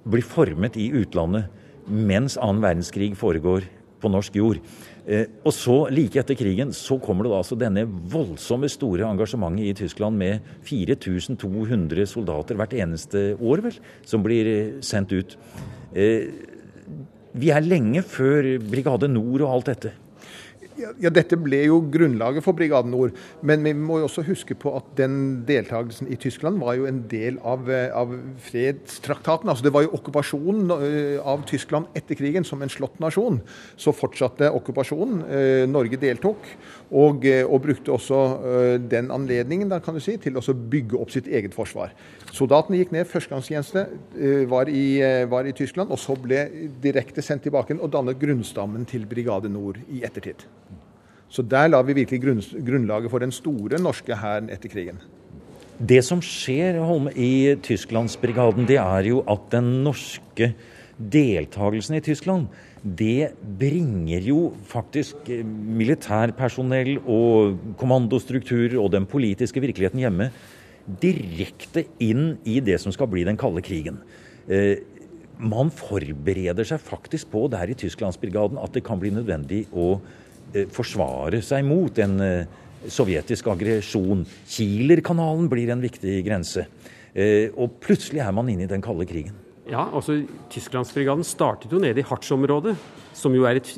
blir 0.02 0.24
formet 0.26 0.78
i 0.80 0.88
utlandet 1.02 1.50
mens 1.86 2.38
annen 2.38 2.62
verdenskrig 2.62 3.12
foregår 3.18 3.66
på 4.02 4.10
norsk 4.10 4.36
jord. 4.38 4.60
Eh, 5.06 5.26
og 5.42 5.54
så, 5.54 5.76
like 5.94 6.20
etter 6.20 6.38
krigen, 6.38 6.72
så 6.74 6.98
kommer 7.02 7.26
det 7.26 7.32
da 7.32 7.40
altså 7.40 7.58
denne 7.58 7.84
voldsomme 7.86 8.70
store 8.70 9.06
engasjementet 9.08 9.70
i 9.70 9.76
Tyskland 9.82 10.18
med 10.18 10.46
4200 10.66 12.06
soldater 12.10 12.58
hvert 12.58 12.76
eneste 12.78 13.32
år, 13.38 13.64
vel, 13.66 13.78
som 14.06 14.22
blir 14.26 14.50
eh, 14.50 14.72
sendt 14.84 15.14
ut. 15.14 15.36
Eh, 15.94 16.30
vi 17.32 17.50
er 17.54 17.64
lenge 17.64 18.02
før 18.04 18.44
Brigade 18.62 19.08
Nord 19.10 19.46
og 19.46 19.54
alt 19.56 19.72
dette. 19.72 19.94
Ja, 21.02 21.10
Dette 21.14 21.38
ble 21.40 21.62
jo 21.66 21.78
grunnlaget 21.92 22.44
for 22.44 22.56
Brigade 22.56 22.90
Nord. 22.90 23.16
Men 23.42 23.64
vi 23.64 23.74
må 23.76 24.00
jo 24.00 24.08
også 24.08 24.24
huske 24.26 24.56
på 24.58 24.74
at 24.78 24.88
den 24.98 25.42
deltakelsen 25.48 26.10
i 26.12 26.18
Tyskland 26.20 26.60
var 26.62 26.76
jo 26.78 26.86
en 26.88 27.02
del 27.10 27.38
av, 27.46 27.68
eh, 27.70 27.90
av 27.94 28.14
fredstraktaten. 28.48 29.48
Altså 29.48 29.64
Det 29.64 29.72
var 29.72 29.86
jo 29.86 29.94
okkupasjonen 29.98 30.70
eh, 30.76 31.18
av 31.22 31.44
Tyskland 31.46 31.86
etter 31.94 32.18
krigen 32.18 32.44
som 32.44 32.62
en 32.62 32.72
slått 32.72 32.98
nasjon. 33.00 33.40
Så 33.76 33.94
fortsatte 33.94 34.50
okkupasjonen. 34.50 35.24
Eh, 35.28 35.66
Norge 35.70 36.00
deltok. 36.00 36.38
Og, 36.92 37.24
og 37.24 37.62
brukte 37.64 37.88
også 37.88 38.18
den 38.84 39.06
anledningen 39.14 39.70
da, 39.70 39.78
kan 39.80 39.96
du 39.96 40.00
si, 40.04 40.18
til 40.20 40.36
å 40.36 40.42
bygge 40.42 40.98
opp 41.00 41.08
sitt 41.14 41.24
eget 41.24 41.54
forsvar. 41.56 41.94
Soldatene 42.36 42.82
gikk 42.82 42.92
ned, 42.92 43.08
førstegangstjeneste, 43.08 43.86
var 44.52 44.68
var 45.32 45.48
i 45.48 45.54
Tyskland, 45.56 45.90
og 45.90 46.00
så 46.00 46.16
ble 46.20 46.44
direkte 46.82 47.24
sendt 47.24 47.46
tilbake 47.48 47.78
og 47.78 47.92
dannet 47.92 48.20
grunnstammen 48.20 48.86
til 48.88 49.08
Brigade 49.08 49.50
Nord 49.52 49.80
i 49.88 50.04
ettertid. 50.06 50.46
Så 51.32 51.44
der 51.48 51.70
la 51.70 51.80
vi 51.80 51.96
virkelig 51.96 52.20
grunn, 52.20 52.42
grunnlaget 52.66 53.12
for 53.12 53.24
den 53.24 53.32
store 53.32 53.80
norske 53.80 54.16
hæren 54.20 54.50
etter 54.52 54.68
krigen. 54.72 55.00
Det 55.80 56.02
som 56.04 56.20
skjer 56.22 56.76
Holme, 56.84 57.10
i 57.16 57.56
Tysklandsbrigaden, 57.64 58.68
det 58.68 58.76
er 58.78 59.08
jo 59.08 59.22
at 59.26 59.48
den 59.54 59.80
norske 59.82 60.52
deltakelsen 61.00 61.96
i 61.96 62.02
Tyskland, 62.04 62.46
det 62.82 63.32
bringer 63.58 64.22
jo 64.26 64.52
faktisk 64.68 65.28
eh, 65.30 65.42
militærpersonell 65.46 66.98
og 67.00 67.56
kommandostrukturer 67.80 68.76
og 68.82 68.92
den 68.92 69.06
politiske 69.08 69.62
virkeligheten 69.62 70.02
hjemme 70.02 70.28
direkte 71.02 71.86
inn 72.02 72.36
i 72.44 72.58
det 72.60 72.80
som 72.82 72.94
skal 72.94 73.08
bli 73.10 73.24
den 73.26 73.38
kalde 73.40 73.62
krigen. 73.64 74.02
Eh, 74.50 74.82
man 75.42 75.72
forbereder 75.74 76.66
seg 76.66 76.82
faktisk 76.82 77.30
på 77.32 77.46
der 77.50 77.70
i 77.70 77.78
Tysklandsbrigaden 77.78 78.60
at 78.62 78.74
det 78.74 78.84
kan 78.86 79.00
bli 79.00 79.10
nødvendig 79.14 79.64
å 79.72 79.96
forsvare 80.72 81.42
seg 81.44 81.64
mot 81.66 81.98
en 82.02 82.18
eh, 82.24 82.58
sovjetisk 82.90 83.48
aggresjon. 83.52 84.24
Kielerkanalen 84.48 85.48
blir 85.52 85.72
en 85.72 85.84
viktig 85.84 86.20
grense. 86.26 86.66
Eh, 87.12 87.52
og 87.56 87.78
plutselig 87.82 88.22
er 88.24 88.34
man 88.34 88.50
inne 88.52 88.66
i 88.66 88.70
den 88.70 88.84
kalde 88.84 89.06
krigen. 89.08 89.36
Ja, 89.70 89.86
altså 89.94 90.18
Tysklandsbrigaden 90.50 91.24
startet 91.24 91.72
jo 91.72 91.80
nede 91.82 92.02
i 92.02 92.06
Harz-området 92.06 92.74
som 93.16 93.34
jo 93.36 93.44
er 93.48 93.60
et 93.60 93.70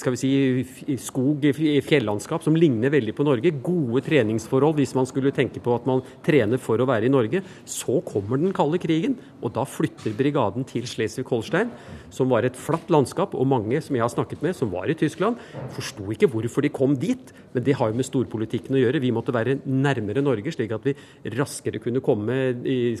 skal 0.00 0.14
vi 0.14 0.20
si, 0.20 0.96
skog, 1.00 1.44
fjellandskap 1.86 2.44
som 2.44 2.56
ligner 2.56 2.92
veldig 2.92 3.14
på 3.16 3.26
Norge. 3.26 3.52
Gode 3.64 4.02
treningsforhold 4.06 4.78
hvis 4.80 4.94
man 4.96 5.08
skulle 5.08 5.32
tenke 5.34 5.62
på 5.62 5.74
at 5.76 5.88
man 5.88 6.02
trener 6.26 6.60
for 6.62 6.80
å 6.80 6.88
være 6.88 7.08
i 7.08 7.12
Norge. 7.12 7.42
Så 7.68 8.00
kommer 8.06 8.40
den 8.40 8.54
kalde 8.56 8.80
krigen, 8.82 9.16
og 9.40 9.54
da 9.56 9.66
flytter 9.68 10.14
brigaden 10.16 10.66
til 10.68 10.88
Slesvig-Holstein, 10.88 11.72
som 12.14 12.32
var 12.32 12.48
et 12.48 12.58
flatt 12.58 12.90
landskap. 12.92 13.36
Og 13.36 13.48
mange 13.48 13.80
som 13.84 13.96
jeg 13.96 14.04
har 14.04 14.12
snakket 14.12 14.44
med, 14.44 14.56
som 14.58 14.72
var 14.72 14.90
i 14.90 14.98
Tyskland, 14.98 15.40
forsto 15.76 16.08
ikke 16.14 16.30
hvorfor 16.32 16.64
de 16.64 16.72
kom 16.74 16.96
dit. 16.98 17.34
Men 17.54 17.66
det 17.66 17.76
har 17.78 17.90
jo 17.90 18.00
med 18.00 18.08
storpolitikken 18.08 18.76
å 18.78 18.82
gjøre. 18.82 19.02
Vi 19.02 19.14
måtte 19.14 19.34
være 19.34 19.60
nærmere 19.64 20.24
Norge, 20.24 20.54
slik 20.54 20.74
at 20.76 20.86
vi 20.86 20.96
raskere 21.36 21.82
kunne 21.82 22.02
komme 22.04 22.40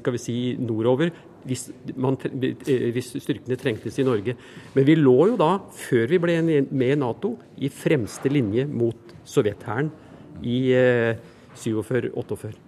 skal 0.00 0.14
vi 0.14 0.20
si, 0.20 0.36
nordover 0.60 1.10
hvis, 1.48 1.68
man, 1.96 2.18
hvis 2.20 3.14
styrkene 3.22 3.58
trengtes 3.60 3.98
i 4.00 4.06
Norge. 4.06 4.36
Men 4.74 4.86
vi 4.86 4.96
lå 4.98 5.16
jo 5.32 5.38
da 5.40 5.50
før 5.76 6.08
vi 6.10 6.18
ble 6.22 6.38
med 6.42 6.94
i 6.94 6.98
Nato, 6.98 7.36
i 7.58 7.70
fremste 7.72 8.30
linje 8.32 8.66
mot 8.66 9.14
sovjethæren 9.28 9.90
i 10.42 10.58
47-48. 11.54 12.50
Eh, 12.50 12.58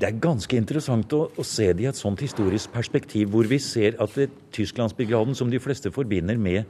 det 0.00 0.08
er 0.08 0.20
ganske 0.22 0.56
interessant 0.56 1.12
å, 1.12 1.26
å, 1.36 1.44
se 1.44 1.68
det 1.76 1.84
i 1.84 1.88
et 1.90 1.98
sånt 1.98 2.22
historisk 2.24 2.72
perspektiv, 2.72 3.28
hvor 3.34 3.48
vi 3.50 3.58
ser 3.62 3.98
at 4.00 4.16
Tysklandsbrigaden, 4.54 5.36
som 5.36 5.50
de 5.52 5.60
fleste 5.62 5.92
forbinder 5.94 6.40
med 6.40 6.64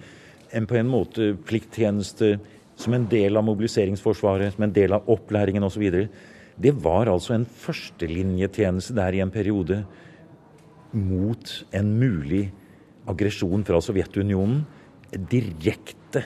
en 0.57 0.67
på 0.67 0.77
en 0.81 0.91
måte 0.91 1.33
plikttjeneste 1.47 2.35
som 2.81 2.97
en 2.97 3.07
del 3.11 3.39
av 3.39 3.47
mobiliseringsforsvaret, 3.47 4.57
som 4.57 4.67
en 4.67 4.75
del 4.75 4.97
av 4.97 5.09
opplæringen 5.13 5.65
osv., 5.67 5.87
det 6.61 6.75
var 6.83 7.09
altså 7.09 7.37
en 7.37 7.47
førstelinjetjeneste 7.47 8.97
der 8.99 9.17
i 9.17 9.23
en 9.25 9.33
periode 9.33 9.79
mot 10.93 11.53
en 11.73 11.93
mulig 11.97 12.51
aggresjon 13.09 13.63
fra 13.65 13.81
Sovjetunionen 13.81 14.65
direkte 15.13 16.25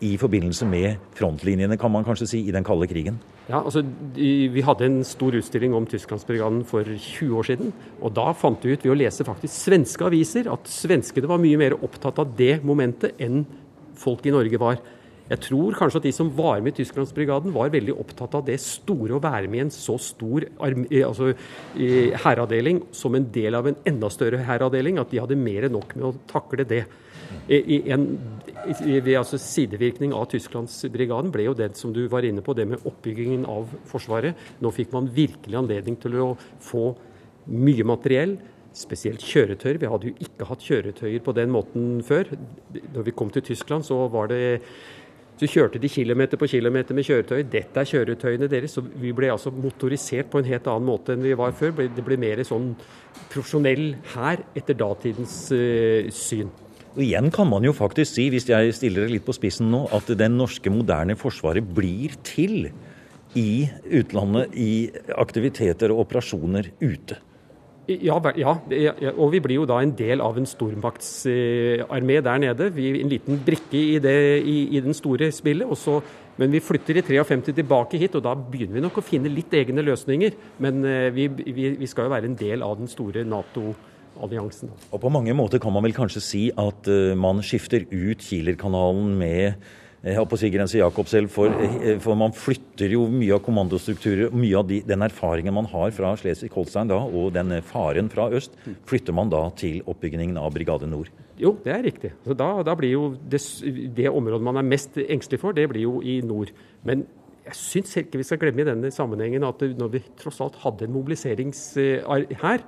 i 0.00 0.14
forbindelse 0.16 0.64
med 0.68 1.00
frontlinjene, 1.18 1.76
kan 1.80 1.92
man 1.92 2.06
kanskje 2.06 2.28
si, 2.28 2.38
i 2.48 2.54
den 2.54 2.64
kalde 2.64 2.88
krigen? 2.88 3.18
Ja, 3.50 3.60
altså, 3.60 3.82
Vi 4.14 4.62
hadde 4.64 4.86
en 4.86 5.02
stor 5.04 5.34
utstilling 5.36 5.74
om 5.74 5.86
Tysklandsbrigaden 5.86 6.64
for 6.64 6.84
20 6.84 7.36
år 7.36 7.42
siden. 7.42 7.72
og 8.00 8.14
Da 8.14 8.32
fant 8.32 8.64
vi 8.64 8.72
ut 8.72 8.84
ved 8.84 8.92
å 8.92 8.98
lese 8.98 9.24
faktisk 9.24 9.52
svenske 9.52 10.06
aviser 10.06 10.50
at 10.52 10.64
svenskene 10.64 11.28
var 11.28 11.38
mye 11.38 11.58
mer 11.58 11.76
opptatt 11.82 12.18
av 12.18 12.32
det 12.36 12.62
momentet 12.64 13.20
enn 13.20 13.44
folk 13.94 14.24
i 14.24 14.32
Norge 14.32 14.58
var. 14.58 14.80
Jeg 15.30 15.44
tror 15.46 15.76
kanskje 15.78 16.00
at 16.00 16.06
de 16.08 16.12
som 16.12 16.30
var 16.34 16.60
med 16.60 16.72
i 16.72 16.82
Tysklandsbrigaden, 16.82 17.52
var 17.54 17.70
veldig 17.70 17.94
opptatt 18.00 18.34
av 18.34 18.46
det 18.46 18.56
store 18.62 19.14
å 19.14 19.22
være 19.22 19.46
med 19.50 19.60
i 19.60 19.64
en 19.66 19.70
så 19.70 19.94
stor 19.98 20.46
eh, 20.46 21.04
altså, 21.06 21.34
hæravdeling 22.24 22.82
som 22.90 23.14
en 23.14 23.28
del 23.30 23.54
av 23.54 23.68
en 23.70 23.78
enda 23.86 24.10
større 24.10 24.42
hæravdeling, 24.42 24.98
at 24.98 25.12
de 25.12 25.20
hadde 25.22 25.38
mer 25.38 25.68
enn 25.68 25.76
nok 25.76 25.94
med 25.94 26.08
å 26.08 26.16
takle 26.30 26.66
det. 26.66 26.82
En, 27.50 28.06
ved 28.86 29.14
altså 29.18 29.38
Sidevirkning 29.40 30.14
av 30.16 30.28
Tysklandsbrigaden 30.32 31.32
ble 31.34 31.48
jo 31.48 31.56
det 31.56 31.72
som 31.78 31.94
du 31.94 32.04
var 32.12 32.26
inne 32.26 32.44
på, 32.44 32.54
det 32.54 32.68
med 32.68 32.86
oppbyggingen 32.88 33.46
av 33.50 33.70
Forsvaret. 33.90 34.38
Nå 34.60 34.72
fikk 34.74 34.94
man 34.96 35.10
virkelig 35.14 35.58
anledning 35.58 35.98
til 36.00 36.18
å 36.20 36.30
få 36.64 36.90
mye 37.50 37.86
materiell. 37.88 38.36
Spesielt 38.76 39.24
kjøretøyer. 39.26 39.80
Vi 39.82 39.90
hadde 39.90 40.10
jo 40.10 40.26
ikke 40.26 40.46
hatt 40.46 40.62
kjøretøyer 40.62 41.22
på 41.26 41.34
den 41.34 41.50
måten 41.50 41.88
før. 42.06 42.30
Når 42.94 43.08
vi 43.08 43.14
kom 43.18 43.32
til 43.34 43.42
Tyskland, 43.48 43.86
så 43.86 44.04
var 44.12 44.30
det 44.30 44.60
så 45.40 45.48
kjørte 45.48 45.80
de 45.80 45.88
kilometer 45.88 46.36
på 46.36 46.46
kilometer 46.52 46.92
med 46.92 47.06
kjøretøy. 47.08 47.46
Dette 47.48 47.80
er 47.80 47.88
kjøretøyene 47.88 48.48
deres. 48.52 48.74
Så 48.76 48.82
vi 48.84 49.14
ble 49.16 49.30
altså 49.32 49.48
motorisert 49.54 50.28
på 50.28 50.42
en 50.42 50.48
helt 50.50 50.66
annen 50.68 50.84
måte 50.84 51.14
enn 51.16 51.24
vi 51.24 51.32
var 51.38 51.54
før. 51.56 51.72
Det 51.80 52.04
ble 52.04 52.18
mer 52.20 52.42
sånn 52.44 52.74
profesjonell 53.32 53.94
hær 54.12 54.44
etter 54.52 54.76
datidens 54.76 55.36
uh, 55.56 56.10
syn. 56.12 56.52
Og 56.90 57.02
Igjen 57.04 57.30
kan 57.30 57.46
man 57.46 57.64
jo 57.66 57.72
faktisk 57.76 58.16
si, 58.16 58.28
hvis 58.32 58.48
jeg 58.50 58.74
stiller 58.74 59.06
det 59.06 59.14
litt 59.14 59.26
på 59.26 59.34
spissen 59.36 59.70
nå, 59.70 59.84
at 59.94 60.10
den 60.18 60.38
norske 60.40 60.72
moderne 60.74 61.14
forsvaret 61.18 61.66
blir 61.76 62.16
til 62.26 62.70
i 63.38 63.50
utlandet 64.00 64.56
i 64.58 64.90
aktiviteter 65.14 65.94
og 65.94 66.06
operasjoner 66.06 66.72
ute. 66.82 67.20
Ja, 67.90 68.20
ja, 68.38 68.52
og 69.16 69.32
vi 69.32 69.40
blir 69.42 69.56
jo 69.56 69.66
da 69.66 69.80
en 69.82 69.92
del 69.98 70.20
av 70.22 70.36
en 70.38 70.46
stormaktsarmé 70.46 72.20
der 72.22 72.42
nede. 72.42 72.68
Vi 72.74 72.86
er 72.90 73.00
En 73.00 73.10
liten 73.10 73.40
brikke 73.42 73.78
i, 73.78 73.98
det, 73.98 74.42
i, 74.46 74.76
i 74.76 74.80
den 74.80 74.94
store 74.94 75.30
spillet. 75.34 75.66
Også, 75.66 76.00
men 76.38 76.52
vi 76.52 76.60
flytter 76.62 77.00
i 77.00 77.02
53 77.02 77.54
tilbake 77.56 77.98
hit, 77.98 78.14
og 78.14 78.22
da 78.22 78.34
begynner 78.34 78.78
vi 78.78 78.84
nok 78.84 79.00
å 79.00 79.06
finne 79.06 79.32
litt 79.32 79.52
egne 79.54 79.82
løsninger. 79.82 80.36
Men 80.58 80.84
eh, 80.84 81.10
vi, 81.14 81.26
vi, 81.28 81.70
vi 81.80 81.90
skal 81.90 82.06
jo 82.06 82.14
være 82.14 82.30
en 82.30 82.38
del 82.38 82.62
av 82.62 82.78
den 82.78 82.90
store 82.90 83.24
Nato-alliansen. 83.26 83.89
Og 84.90 85.00
På 85.00 85.12
mange 85.12 85.34
måter 85.36 85.62
kan 85.62 85.72
man 85.72 85.84
vel 85.86 85.96
kanskje 85.96 86.24
si 86.24 86.42
at 86.50 86.90
uh, 86.90 87.12
man 87.18 87.44
skifter 87.46 87.86
ut 87.90 88.24
Kieler-kanalen 88.24 89.14
med 89.20 89.70
jeg 90.00 90.16
håper 90.16 90.32
å 90.32 90.40
si 90.40 90.48
grense 90.48 91.26
for, 91.28 91.52
eh, 91.60 91.98
for, 92.00 92.16
man 92.16 92.32
flytter 92.32 92.88
jo 92.88 93.02
mye 93.12 93.34
av 93.36 93.42
kommandostrukturer, 93.44 94.30
mye 94.32 94.56
av 94.56 94.64
de, 94.70 94.78
den 94.80 95.04
erfaringen 95.04 95.52
man 95.52 95.68
har 95.68 95.92
fra 95.92 96.14
Slesvig-Holstein 96.16 96.88
da, 96.88 96.96
og 97.04 97.34
den 97.36 97.52
faren 97.68 98.08
fra 98.08 98.30
øst, 98.32 98.56
flytter 98.88 99.12
man 99.12 99.28
da 99.28 99.42
til 99.60 99.82
oppbyggingen 99.84 100.40
av 100.40 100.54
Brigade 100.54 100.88
Nord. 100.88 101.12
Jo, 101.36 101.52
det 101.64 101.74
er 101.74 101.84
riktig. 101.84 102.14
Så 102.24 102.32
da, 102.32 102.48
da 102.64 102.74
blir 102.80 102.94
jo 102.94 103.04
det, 103.20 103.42
det, 103.96 104.08
området 104.08 104.48
man 104.48 104.62
er 104.62 104.70
mest 104.72 104.96
engstelig 104.96 105.42
for, 105.42 105.52
det 105.52 105.68
blir 105.68 105.84
jo 105.84 106.00
i 106.00 106.22
nord. 106.24 106.54
Men 106.88 107.04
jeg 107.44 107.60
syns 107.60 107.92
ikke 108.00 108.22
vi 108.22 108.28
skal 108.30 108.40
glemme 108.40 108.64
i 108.64 108.70
denne 108.70 108.92
sammenhengen 108.94 109.44
at 109.44 109.60
når 109.76 109.94
vi 109.98 110.04
tross 110.20 110.40
alt 110.40 110.56
hadde 110.64 110.88
en 110.88 110.96
mobiliserings 110.96 111.60
her, 111.76 112.64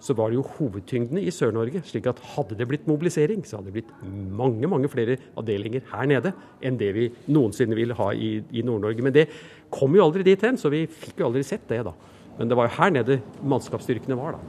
så 0.00 0.14
var 0.14 0.30
det 0.30 0.38
jo 0.38 0.46
hovedtyngdene 0.56 1.22
i 1.26 1.32
Sør-Norge. 1.34 1.82
slik 1.84 2.06
at 2.06 2.20
hadde 2.34 2.56
det 2.58 2.68
blitt 2.68 2.86
mobilisering, 2.86 3.42
så 3.44 3.58
hadde 3.58 3.70
det 3.72 3.80
blitt 3.80 3.94
mange 4.02 4.68
mange 4.70 4.88
flere 4.88 5.18
avdelinger 5.36 5.82
her 5.92 6.06
nede 6.06 6.32
enn 6.62 6.78
det 6.78 6.92
vi 6.94 7.08
noensinne 7.26 7.74
ville 7.74 7.94
ha 7.98 8.12
i, 8.12 8.38
i 8.52 8.62
Nord-Norge. 8.62 9.02
Men 9.02 9.12
det 9.12 9.28
kom 9.70 9.94
jo 9.96 10.04
aldri 10.04 10.22
dit 10.22 10.42
hen, 10.42 10.56
så 10.56 10.70
vi 10.70 10.86
fikk 10.86 11.18
jo 11.20 11.28
aldri 11.30 11.42
sett 11.46 11.66
det, 11.68 11.82
da. 11.84 11.94
Men 12.38 12.48
det 12.48 12.56
var 12.56 12.68
jo 12.68 12.76
her 12.78 12.90
nede 12.94 13.20
mannskapsstyrkene 13.42 14.18
var, 14.18 14.38
da. 14.38 14.42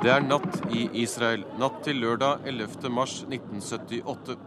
Det 0.00 0.08
er 0.08 0.22
natt 0.24 0.62
i 0.72 0.86
Israel. 1.02 1.42
Natt 1.60 1.82
til 1.84 2.00
lørdag 2.00 2.46
11. 2.48 2.88
mars 2.90 3.18
1978. 3.28 4.38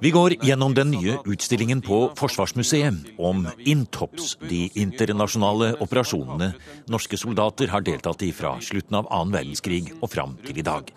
Vi 0.00 0.10
går 0.10 0.34
gjennom 0.44 0.74
den 0.74 0.90
nye 0.90 1.16
utstillingen 1.26 1.80
på 1.82 1.98
Forsvarsmuseet 2.16 3.18
om 3.18 3.48
INTOPS, 3.58 4.36
de 4.48 4.68
internasjonale 4.78 5.72
operasjonene 5.82 6.52
norske 6.90 7.18
soldater 7.18 7.72
har 7.72 7.84
deltatt 7.86 8.22
i 8.22 8.30
fra 8.36 8.54
slutten 8.62 9.00
av 9.00 9.10
annen 9.10 9.34
verdenskrig 9.34 9.82
og 10.00 10.10
fram 10.14 10.36
til 10.46 10.60
i 10.62 10.66
dag. 10.66 10.90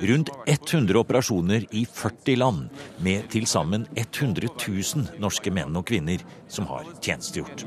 Rundt 0.00 0.30
100 0.46 1.00
operasjoner 1.02 1.66
i 1.76 1.84
40 1.84 2.40
land, 2.40 2.68
med 2.98 3.28
til 3.32 3.48
sammen 3.50 3.88
100 3.96 4.52
000 4.54 5.20
norske 5.22 5.52
menn 5.52 5.76
og 5.76 5.88
kvinner 5.90 6.22
som 6.48 6.70
har 6.70 6.86
tjenestegjort. 7.02 7.66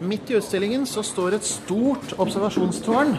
Midt 0.00 0.30
i 0.30 0.38
utstillingen 0.38 0.86
så 0.86 1.04
står 1.06 1.38
et 1.38 1.46
stort 1.46 2.16
observasjonstårn 2.18 3.14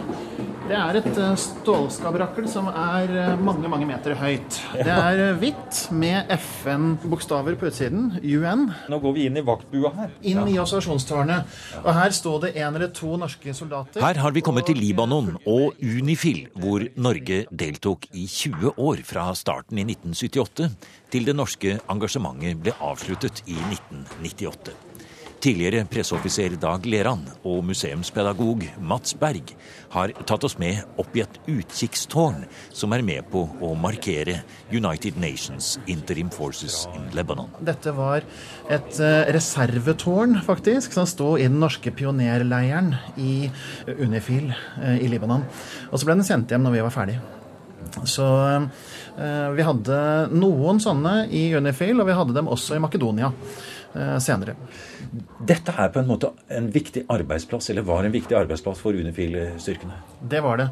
det 0.65 0.73
er 0.73 0.97
et 0.97 1.17
eh, 1.21 1.33
stålskabrakkel 1.37 2.47
som 2.49 2.65
er 2.71 3.11
eh, 3.13 3.33
mange 3.37 3.69
mange 3.69 3.85
meter 3.85 4.15
høyt. 4.17 4.55
Det 4.73 4.89
er 4.89 5.19
eh, 5.27 5.35
hvitt 5.37 5.81
med 5.93 6.31
FN-bokstaver 6.39 7.53
på 7.59 7.69
utsiden. 7.69 8.15
UN. 8.23 8.63
Nå 8.89 8.99
går 9.03 9.13
vi 9.13 9.27
inn 9.29 9.37
i 9.37 9.43
vaktbua 9.45 9.91
her. 9.93 10.15
Inn 10.25 10.41
i 10.49 10.57
observasjonstårnet. 10.61 11.53
Og 11.83 11.91
her 11.93 12.15
står 12.17 12.47
det 12.47 12.51
en 12.63 12.79
eller 12.79 12.89
to 12.97 13.13
norske 13.21 13.53
soldater. 13.53 14.01
Her 14.01 14.23
har 14.23 14.33
vi 14.33 14.41
kommet 14.45 14.65
til 14.71 14.81
Libanon 14.81 15.35
og 15.43 15.77
Unifil, 15.85 16.47
hvor 16.57 16.87
Norge 16.97 17.43
deltok 17.53 18.09
i 18.17 18.25
20 18.25 18.73
år 18.81 19.05
fra 19.05 19.27
starten 19.37 19.77
i 19.77 19.85
1978 19.85 20.73
til 21.13 21.29
det 21.29 21.37
norske 21.37 21.77
engasjementet 21.93 22.57
ble 22.65 22.73
avsluttet 22.81 23.45
i 23.45 23.61
1998. 23.69 24.84
Tidligere 25.43 25.83
presseoffiser 25.85 26.55
Dag 26.57 26.85
Leran 26.89 27.21
og 27.45 27.59
museumspedagog 27.67 28.63
Mats 28.81 29.13
Berg 29.19 29.51
har 29.93 30.13
tatt 30.25 30.45
oss 30.47 30.55
med 30.61 30.79
opp 31.01 31.15
i 31.17 31.21
et 31.25 31.37
utkikkstårn 31.51 32.45
som 32.73 32.95
er 32.95 33.03
med 33.05 33.27
på 33.31 33.43
å 33.61 33.73
markere 33.77 34.39
United 34.71 35.19
Nations 35.21 35.75
Interim 35.91 36.31
Forces 36.33 36.85
in 36.95 37.09
Lebanon. 37.17 37.51
Dette 37.59 37.93
var 37.95 38.25
et 38.71 38.99
eh, 39.03 39.27
reservetårn, 39.35 40.39
faktisk, 40.45 40.95
som 40.95 41.07
sto 41.09 41.35
i 41.37 41.45
den 41.49 41.59
norske 41.61 41.93
pionerleiren 41.95 42.93
i 43.19 43.49
Unifil 43.91 44.49
eh, 44.49 44.97
i 45.03 45.11
Libanon. 45.11 45.45
Og 45.91 45.99
så 45.99 46.07
ble 46.07 46.17
den 46.19 46.27
sendt 46.27 46.55
hjem 46.55 46.65
når 46.65 46.77
vi 46.79 46.83
var 46.87 46.95
ferdige. 46.95 47.21
Så 48.07 48.25
eh, 49.19 49.47
vi 49.53 49.67
hadde 49.67 50.01
noen 50.33 50.81
sånne 50.81 51.25
i 51.29 51.47
Unifil, 51.53 51.99
og 51.99 52.09
vi 52.09 52.17
hadde 52.17 52.35
dem 52.39 52.51
også 52.51 52.79
i 52.79 52.83
Makedonia 52.83 53.33
senere. 54.19 54.57
Dette 55.45 55.73
er 55.77 55.91
på 55.93 56.01
en 56.01 56.09
måte 56.09 56.31
en 56.53 56.67
viktig 56.73 57.05
arbeidsplass, 57.11 57.69
eller 57.71 57.85
var 57.87 58.05
en 58.05 58.13
viktig 58.13 58.35
arbeidsplass 58.37 58.81
for 58.83 58.97
Unifil-styrkene? 58.97 59.97
Det 60.21 60.41
var 60.43 60.61
det. 60.61 60.67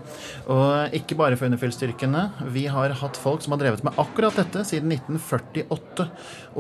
Og 0.52 0.96
ikke 1.00 1.18
bare 1.20 1.38
for 1.40 1.52
Unifil-styrkene. 1.52 2.26
Vi 2.56 2.66
har 2.72 2.96
hatt 3.02 3.20
folk 3.20 3.44
som 3.46 3.56
har 3.56 3.64
drevet 3.64 3.84
med 3.86 4.00
akkurat 4.02 4.38
dette 4.40 4.66
siden 4.68 4.94
1948 4.96 6.08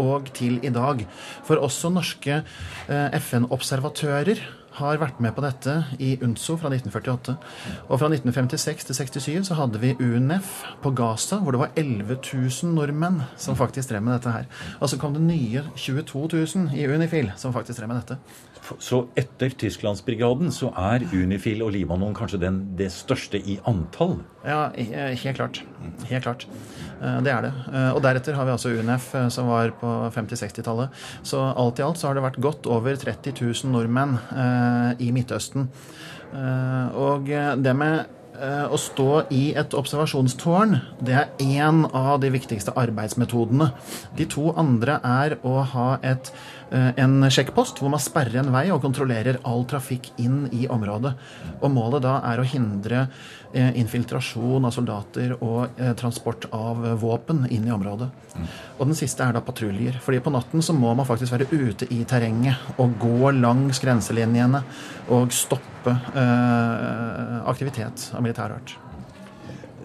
og 0.03 0.34
til 0.38 0.60
i 0.63 0.74
dag. 0.74 1.06
For 1.48 1.62
også 1.62 1.92
norske 1.94 2.42
eh, 2.42 3.18
FN-observatører 3.20 4.44
har 4.80 5.00
vært 5.01 5.20
med 5.24 5.36
på 5.36 5.44
dette 5.46 5.75
i 6.01 6.13
UNSO 6.22 6.56
fra 6.62 6.72
1948. 6.72 7.36
Og 7.89 8.00
fra 8.01 8.10
1956 8.10 8.88
til 8.89 8.98
67 8.98 9.50
så 9.50 9.58
hadde 9.60 9.82
vi 9.82 9.94
UNF 10.00 10.63
på 10.84 10.94
Gaza, 10.98 11.39
hvor 11.44 11.56
det 11.56 11.62
var 11.62 11.75
11 11.80 12.18
000 12.22 12.74
nordmenn 12.74 13.22
som 13.38 13.58
faktisk 13.60 13.92
drev 13.92 14.06
med 14.06 14.18
dette 14.18 14.34
her. 14.34 14.50
Og 14.80 14.89
så 14.89 15.00
kom 15.01 15.13
det 15.15 15.25
nye 15.25 15.65
22 15.75 16.25
000 16.34 16.74
i 16.77 16.88
Unifil 16.89 17.32
som 17.38 17.53
faktisk 17.56 17.80
drev 17.80 17.94
med 17.94 18.01
dette. 18.01 18.20
Så 18.80 19.01
etter 19.20 19.51
Tysklandsbrigaden 19.60 20.51
så 20.56 20.70
er 20.80 21.03
Unifil 21.12 21.65
og 21.65 21.74
Libanon 21.75 22.15
kanskje 22.15 22.39
den, 22.46 22.62
det 22.80 22.89
største 22.96 23.39
i 23.39 23.58
antall? 23.68 24.22
Ja, 24.44 24.70
helt 24.75 25.36
klart. 25.36 25.62
Helt 26.08 26.24
klart. 26.24 26.46
Eh, 27.03 27.20
det 27.24 27.32
er 27.32 27.46
det. 27.46 27.51
Eh, 27.74 27.89
og 27.92 28.01
deretter 28.03 28.38
har 28.38 28.48
vi 28.48 28.53
altså 28.56 28.72
UNF, 28.72 29.10
eh, 29.15 29.27
som 29.32 29.50
var 29.51 29.74
på 29.80 29.92
50-60-tallet. 30.15 31.03
Så 31.27 31.39
alt 31.39 31.80
i 31.80 31.86
alt 31.86 32.00
så 32.00 32.10
har 32.10 32.18
det 32.18 32.25
vært 32.25 32.39
godt 32.44 32.68
over 32.72 32.96
30 33.00 33.36
000 33.39 33.72
nordmenn 33.74 34.15
i 35.00 35.12
Midtøsten. 35.12 35.70
Og 36.93 37.29
det 37.63 37.75
med 37.75 38.03
å 38.34 38.78
stå 38.82 39.28
i 39.36 39.44
et 39.60 39.75
observasjonstårn, 39.78 40.74
det 41.06 41.13
er 41.20 41.44
én 41.44 41.84
av 41.94 42.18
de 42.24 42.32
viktigste 42.34 42.74
arbeidsmetodene. 42.80 43.70
De 44.18 44.25
to 44.25 44.50
andre 44.58 44.98
er 45.06 45.38
å 45.46 45.60
ha 45.74 45.90
et 46.02 46.32
Eh, 46.74 46.90
en 46.98 47.22
sjekkpost 47.30 47.78
hvor 47.78 47.92
man 47.94 48.02
sperrer 48.02 48.40
en 48.42 48.50
vei 48.54 48.66
og 48.74 48.82
kontrollerer 48.82 49.38
all 49.46 49.62
trafikk 49.70 50.10
inn 50.22 50.48
i 50.56 50.66
området. 50.72 51.12
Og 51.62 51.70
målet 51.70 52.02
da 52.06 52.16
er 52.32 52.42
å 52.42 52.48
hindre 52.48 53.04
eh, 53.52 53.75
infiltrasjon 53.78 54.66
av 54.66 54.74
soldater 54.74 55.36
og 55.38 55.78
eh, 55.78 55.94
transport 56.00 56.48
av 56.50 56.82
våpen 57.04 57.46
inn 57.54 57.68
i 57.70 57.75
området. 57.75 58.10
Og 58.80 58.88
den 58.88 58.98
siste 58.98 59.25
er 59.25 59.38
da 59.38 59.44
patruljer. 59.46 60.00
fordi 60.02 60.24
på 60.24 60.34
natten 60.34 60.66
så 60.66 60.74
må 60.74 60.96
man 60.98 61.06
faktisk 61.06 61.36
være 61.36 61.52
ute 61.52 61.86
i 61.94 62.02
terrenget 62.10 62.80
og 62.80 62.98
gå 63.00 63.32
langs 63.38 63.84
grenselinjene 63.84 64.63
og 65.13 65.30
stoppe 65.34 65.73
aktivitet 67.50 68.10
av 68.13 68.24
militær 68.24 68.56
art. 68.56 68.78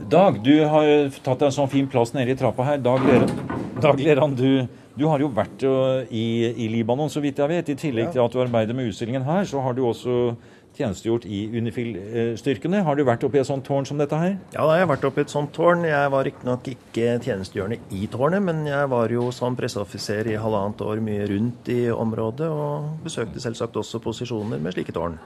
Dag, 0.09 0.39
du 0.45 0.55
har 0.63 0.87
tatt 1.25 1.41
deg 1.41 1.49
en 1.49 1.57
sånn 1.57 1.73
fin 1.73 1.89
plass 1.91 2.15
nede 2.15 2.33
i 2.33 2.39
trappa 2.39 2.65
her. 2.65 2.79
Dag 2.79 3.99
Leran, 3.99 4.37
du 4.39 4.69
du 4.99 5.05
har 5.07 5.23
jo 5.23 5.29
vært 5.31 5.63
i, 6.11 6.25
i, 6.51 6.69
Libanon, 6.73 7.11
så 7.13 7.23
vidt 7.23 7.39
jeg 7.39 7.51
vet. 7.53 7.69
I 7.71 7.79
tillegg 7.79 8.09
ja. 8.09 8.15
til 8.17 8.25
at 8.25 8.35
du 8.35 8.41
arbeider 8.43 8.75
med 8.75 8.91
utstillingen 8.91 9.23
her, 9.23 9.45
så 9.47 9.63
har 9.63 9.77
du 9.77 9.85
også 9.87 10.35
tjenestegjort 10.79 11.27
i 11.27 11.45
Unifil-styrkene. 11.55 12.83
Har 12.87 12.99
du 12.99 13.05
vært 13.07 13.23
oppe 13.27 13.39
i 13.39 13.43
et 13.43 13.49
sånt 13.49 13.67
tårn 13.67 13.87
som 13.87 14.01
dette 14.01 14.19
her? 14.19 14.37
Ja, 14.55 14.65
da 14.65 14.73
har 14.73 14.83
jeg 14.83 14.91
vært 14.91 15.07
oppe 15.09 15.23
i 15.23 15.27
et 15.27 15.35
sånt 15.35 15.55
tårn. 15.55 15.87
Jeg 15.87 16.13
var 16.15 16.27
riktignok 16.27 16.71
ikke 16.75 17.17
tjenestegjørende 17.25 17.79
i 17.95 18.11
tårnet, 18.11 18.45
men 18.51 18.67
jeg 18.69 18.91
var 18.91 19.15
jo 19.15 19.31
som 19.35 19.59
presseoffiser 19.59 20.33
i 20.35 20.39
halvannet 20.39 20.83
år 20.87 21.03
mye 21.05 21.31
rundt 21.31 21.73
i 21.75 21.81
området, 21.95 22.51
og 22.51 22.93
besøkte 23.07 23.43
selvsagt 23.43 23.79
også 23.79 24.03
posisjoner 24.03 24.63
med 24.63 24.75
slike 24.75 24.95
tårn. 24.99 25.19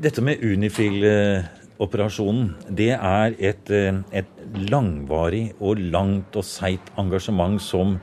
Dette 0.00 0.22
med 0.24 0.40
Unifil 0.40 1.02
operasjonen, 1.80 2.54
det 2.72 2.94
er 2.96 3.34
et, 3.36 3.68
et, 3.68 4.30
langvarig 4.72 5.50
og 5.60 5.82
langt 5.92 6.38
og 6.40 6.46
seigt 6.46 6.88
engasjement 7.00 7.60
som 7.60 7.98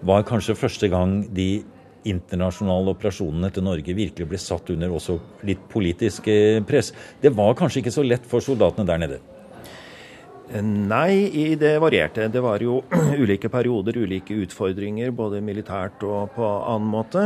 var 0.00 0.24
kanskje 0.24 0.56
første 0.56 0.88
gang 0.88 1.18
de 1.36 1.62
internasjonale 2.08 2.94
operasjonene 2.96 3.50
til 3.52 3.66
Norge 3.66 3.96
virkelig 3.98 4.28
ble 4.30 4.40
satt 4.40 4.72
under 4.72 4.96
også 4.96 5.18
litt 5.46 5.60
politisk 5.70 6.30
eh, 6.32 6.62
press. 6.64 6.94
Det 7.20 7.34
var 7.36 7.52
kanskje 7.58 7.82
ikke 7.82 7.94
så 7.94 8.06
lett 8.06 8.24
for 8.28 8.40
soldatene 8.40 8.88
der 8.88 9.04
nede? 9.04 9.20
Nei, 10.60 11.56
det 11.56 11.78
varierte. 11.80 12.26
Det 12.28 12.40
var 12.44 12.60
jo 12.60 12.82
ulike 13.22 13.48
perioder, 13.48 13.96
ulike 14.04 14.36
utfordringer, 14.44 15.08
både 15.16 15.40
militært 15.40 16.02
og 16.04 16.34
på 16.36 16.44
annen 16.44 16.90
måte. 16.92 17.22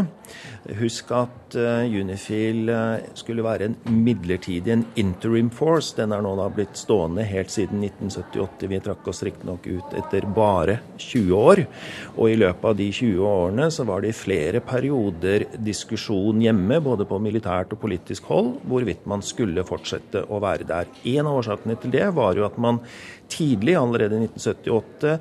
Husk 0.78 1.10
at 1.14 1.56
uh, 1.58 1.82
Unifil 1.90 2.70
uh, 2.70 3.02
skulle 3.18 3.42
være 3.42 3.66
en 3.66 3.74
midlertidig, 3.90 4.70
en 4.70 4.84
interim 5.02 5.50
force. 5.50 5.96
Den 5.98 6.14
er 6.14 6.22
nå 6.22 6.36
da 6.38 6.46
blitt 6.54 6.78
stående 6.78 7.24
helt 7.26 7.50
siden 7.50 7.82
1978. 7.82 8.70
Vi 8.70 8.80
trakk 8.86 9.10
oss 9.10 9.24
riktignok 9.26 9.66
ut 9.66 9.98
etter 9.98 10.28
bare 10.36 10.78
20 10.94 11.34
år. 11.34 11.64
Og 12.14 12.30
i 12.30 12.38
løpet 12.38 12.70
av 12.70 12.78
de 12.78 12.88
20 12.94 13.26
årene 13.26 13.68
så 13.74 13.88
var 13.90 14.06
det 14.06 14.14
i 14.14 14.18
flere 14.20 14.62
perioder 14.62 15.48
diskusjon 15.66 16.46
hjemme, 16.46 16.78
både 16.78 17.08
på 17.10 17.18
militært 17.22 17.74
og 17.74 17.82
politisk 17.82 18.30
hold, 18.30 18.54
hvorvidt 18.70 19.02
man 19.10 19.26
skulle 19.26 19.66
fortsette 19.66 20.28
å 20.30 20.38
være 20.46 20.70
der. 20.70 20.94
En 21.16 21.26
av 21.26 21.42
årsakene 21.42 21.78
til 21.82 21.94
det 21.98 22.06
var 22.14 22.38
jo 22.38 22.46
at 22.46 22.62
man 22.62 22.84
tidlig, 23.32 23.76
allerede 23.78 24.18
i 24.18 24.26
1978, 24.26 25.18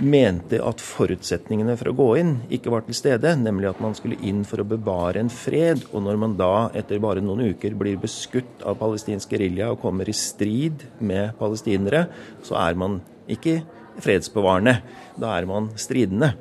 mente 0.00 0.60
at 0.64 0.80
forutsetningene 0.80 1.74
for 1.76 1.90
å 1.90 1.96
gå 1.96 2.06
inn 2.20 2.32
ikke 2.54 2.72
var 2.72 2.86
til 2.86 2.96
stede, 2.96 3.34
nemlig 3.36 3.68
at 3.70 3.82
man 3.84 3.96
skulle 3.96 4.20
inn 4.24 4.40
for 4.48 4.62
å 4.62 4.68
bevare 4.68 5.20
en 5.20 5.32
fred. 5.32 5.84
Og 5.92 6.04
når 6.06 6.20
man 6.22 6.36
da 6.38 6.70
etter 6.78 7.02
bare 7.02 7.24
noen 7.24 7.52
uker 7.52 7.76
blir 7.78 8.00
beskutt 8.00 8.64
av 8.64 8.78
palestinsk 8.80 9.34
gerilja 9.34 9.72
og 9.72 9.82
kommer 9.84 10.08
i 10.08 10.16
strid 10.16 10.86
med 11.00 11.36
palestinere, 11.40 12.06
så 12.46 12.56
er 12.62 12.78
man 12.80 13.00
ikke 13.30 13.60
fredsbevarende. 14.02 14.78
Da 15.20 15.36
er 15.36 15.48
man 15.50 15.70
stridende. 15.80 16.32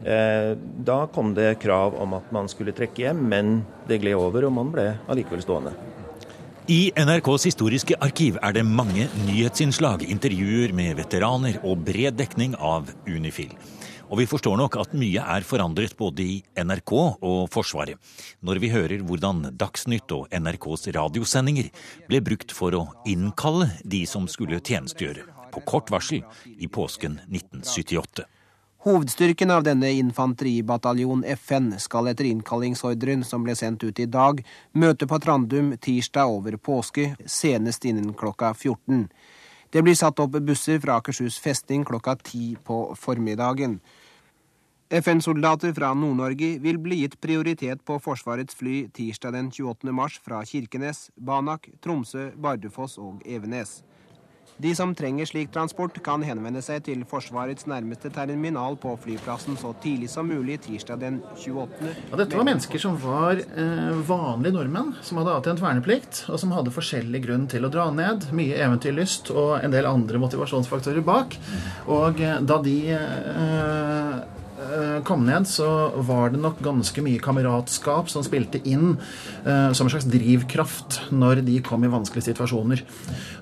Eh, 0.00 0.56
da 0.56 1.04
kom 1.12 1.34
det 1.36 1.58
krav 1.62 1.94
om 2.00 2.16
at 2.16 2.30
man 2.32 2.48
skulle 2.48 2.74
trekke 2.76 3.04
hjem, 3.04 3.22
men 3.28 3.58
det 3.88 4.00
gled 4.02 4.18
over, 4.18 4.48
og 4.48 4.56
man 4.56 4.74
ble 4.74 4.92
allikevel 5.12 5.44
stående. 5.44 5.76
I 6.70 6.92
NRKs 6.94 7.48
historiske 7.48 7.96
arkiv 7.98 8.36
er 8.46 8.52
det 8.54 8.62
mange 8.62 9.08
nyhetsinnslag, 9.24 10.04
intervjuer 10.06 10.70
med 10.76 11.00
veteraner 11.00 11.56
og 11.66 11.80
bred 11.88 12.14
dekning 12.14 12.52
av 12.54 12.92
Unifil. 13.10 13.56
Og 14.06 14.20
vi 14.20 14.28
forstår 14.30 14.54
nok 14.60 14.76
at 14.78 14.94
mye 14.94 15.24
er 15.34 15.46
forandret 15.48 15.96
både 15.98 16.22
i 16.22 16.36
NRK 16.54 16.94
og 16.94 17.50
Forsvaret, 17.50 17.98
når 18.46 18.62
vi 18.62 18.70
hører 18.70 19.02
hvordan 19.02 19.48
Dagsnytt 19.58 20.14
og 20.14 20.30
NRKs 20.30 20.86
radiosendinger 20.94 21.72
ble 22.06 22.22
brukt 22.22 22.54
for 22.54 22.78
å 22.78 22.86
innkalle 23.02 23.72
de 23.82 24.04
som 24.06 24.30
skulle 24.30 24.62
tjenestegjøre, 24.62 25.26
på 25.50 25.66
kort 25.66 25.90
varsel 25.90 26.22
i 26.54 26.70
påsken 26.70 27.18
1978. 27.32 28.30
Hovedstyrken 28.80 29.50
av 29.50 29.64
denne 29.66 29.90
infanteribataljon 29.92 31.20
FN 31.24 31.74
skal 31.84 32.06
etter 32.08 32.24
innkallingsordren 32.30 33.20
som 33.28 33.42
ble 33.44 33.52
sendt 33.52 33.82
ut 33.84 33.98
i 34.00 34.06
dag, 34.08 34.40
møte 34.72 35.04
på 35.04 35.18
Trandum 35.20 35.74
tirsdag 35.76 36.32
over 36.32 36.56
påske, 36.56 37.10
senest 37.28 37.84
innen 37.84 38.14
klokka 38.16 38.54
14. 38.54 39.02
Det 39.68 39.82
blir 39.84 39.98
satt 40.00 40.22
opp 40.24 40.38
busser 40.48 40.80
fra 40.80 40.96
Akershus 40.96 41.36
festning 41.44 41.84
klokka 41.84 42.16
ti 42.24 42.54
på 42.64 42.78
formiddagen. 42.96 43.76
FN-soldater 44.88 45.76
fra 45.76 45.92
Nord-Norge 45.92 46.54
vil 46.64 46.80
bli 46.80 47.02
gitt 47.02 47.20
prioritet 47.20 47.84
på 47.84 48.00
Forsvarets 48.00 48.56
fly 48.56 48.86
tirsdag 48.96 49.36
den 49.36 49.52
28. 49.52 49.92
mars 49.92 50.16
fra 50.24 50.40
Kirkenes, 50.40 51.10
Banak, 51.20 51.68
Tromsø, 51.84 52.30
Bardufoss 52.32 52.96
og 52.96 53.20
Evenes. 53.28 53.82
De 54.60 54.74
som 54.76 54.90
trenger 54.94 55.24
slik 55.26 55.52
transport, 55.54 55.96
kan 56.04 56.20
henvende 56.26 56.60
seg 56.64 56.82
til 56.84 57.04
Forsvarets 57.08 57.64
nærmeste 57.70 58.10
terminal 58.12 58.74
på 58.80 58.92
flyplassen 59.00 59.56
så 59.60 59.70
tidlig 59.80 60.10
som 60.12 60.28
mulig 60.28 60.58
tirsdag 60.66 61.00
den 61.00 61.20
28. 61.32 61.94
Ja, 62.10 62.18
dette 62.20 62.36
var 62.36 62.44
mennesker 62.48 62.82
som 62.82 62.98
var 63.00 63.40
eh, 63.40 64.02
vanlige 64.08 64.52
nordmenn, 64.58 64.92
som 65.06 65.20
hadde 65.20 65.38
avtjent 65.38 65.62
verneplikt, 65.64 66.24
og 66.28 66.42
som 66.42 66.52
hadde 66.52 66.74
forskjellig 66.74 67.22
grunn 67.24 67.46
til 67.48 67.64
å 67.64 67.72
dra 67.72 67.88
ned. 67.94 68.28
Mye 68.36 68.58
eventyrlyst 68.60 69.32
og 69.32 69.54
en 69.62 69.72
del 69.72 69.88
andre 69.88 70.20
motivasjonsfaktorer 70.20 71.06
bak. 71.08 71.38
Og 71.88 72.20
eh, 72.20 72.36
da 72.44 72.60
de 72.60 72.76
eh, 72.98 74.39
kom 75.04 75.26
ned, 75.26 75.48
så 75.48 75.92
var 75.96 76.30
det 76.30 76.40
nok 76.42 76.60
ganske 76.64 77.02
mye 77.04 77.18
kameratskap 77.22 78.10
som 78.12 78.24
spilte 78.24 78.60
inn 78.68 78.98
eh, 79.44 79.72
som 79.72 79.86
en 79.86 79.90
slags 79.92 80.08
drivkraft 80.10 81.00
når 81.14 81.34
de 81.46 81.62
kom 81.64 81.84
i 81.84 81.92
vanskelige 81.92 82.28
situasjoner. 82.30 82.80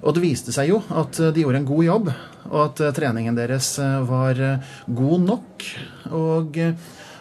Og 0.02 0.14
det 0.14 0.24
viste 0.24 0.52
seg 0.54 0.68
jo 0.72 0.78
at 0.88 1.12
de 1.18 1.40
gjorde 1.42 1.58
en 1.62 1.68
god 1.68 1.84
jobb, 1.86 2.06
og 2.50 2.60
at 2.64 2.80
eh, 2.84 2.94
treningen 2.96 3.38
deres 3.38 3.68
var 4.08 4.34
god 4.86 5.20
nok. 5.26 5.50
Og 6.16 6.48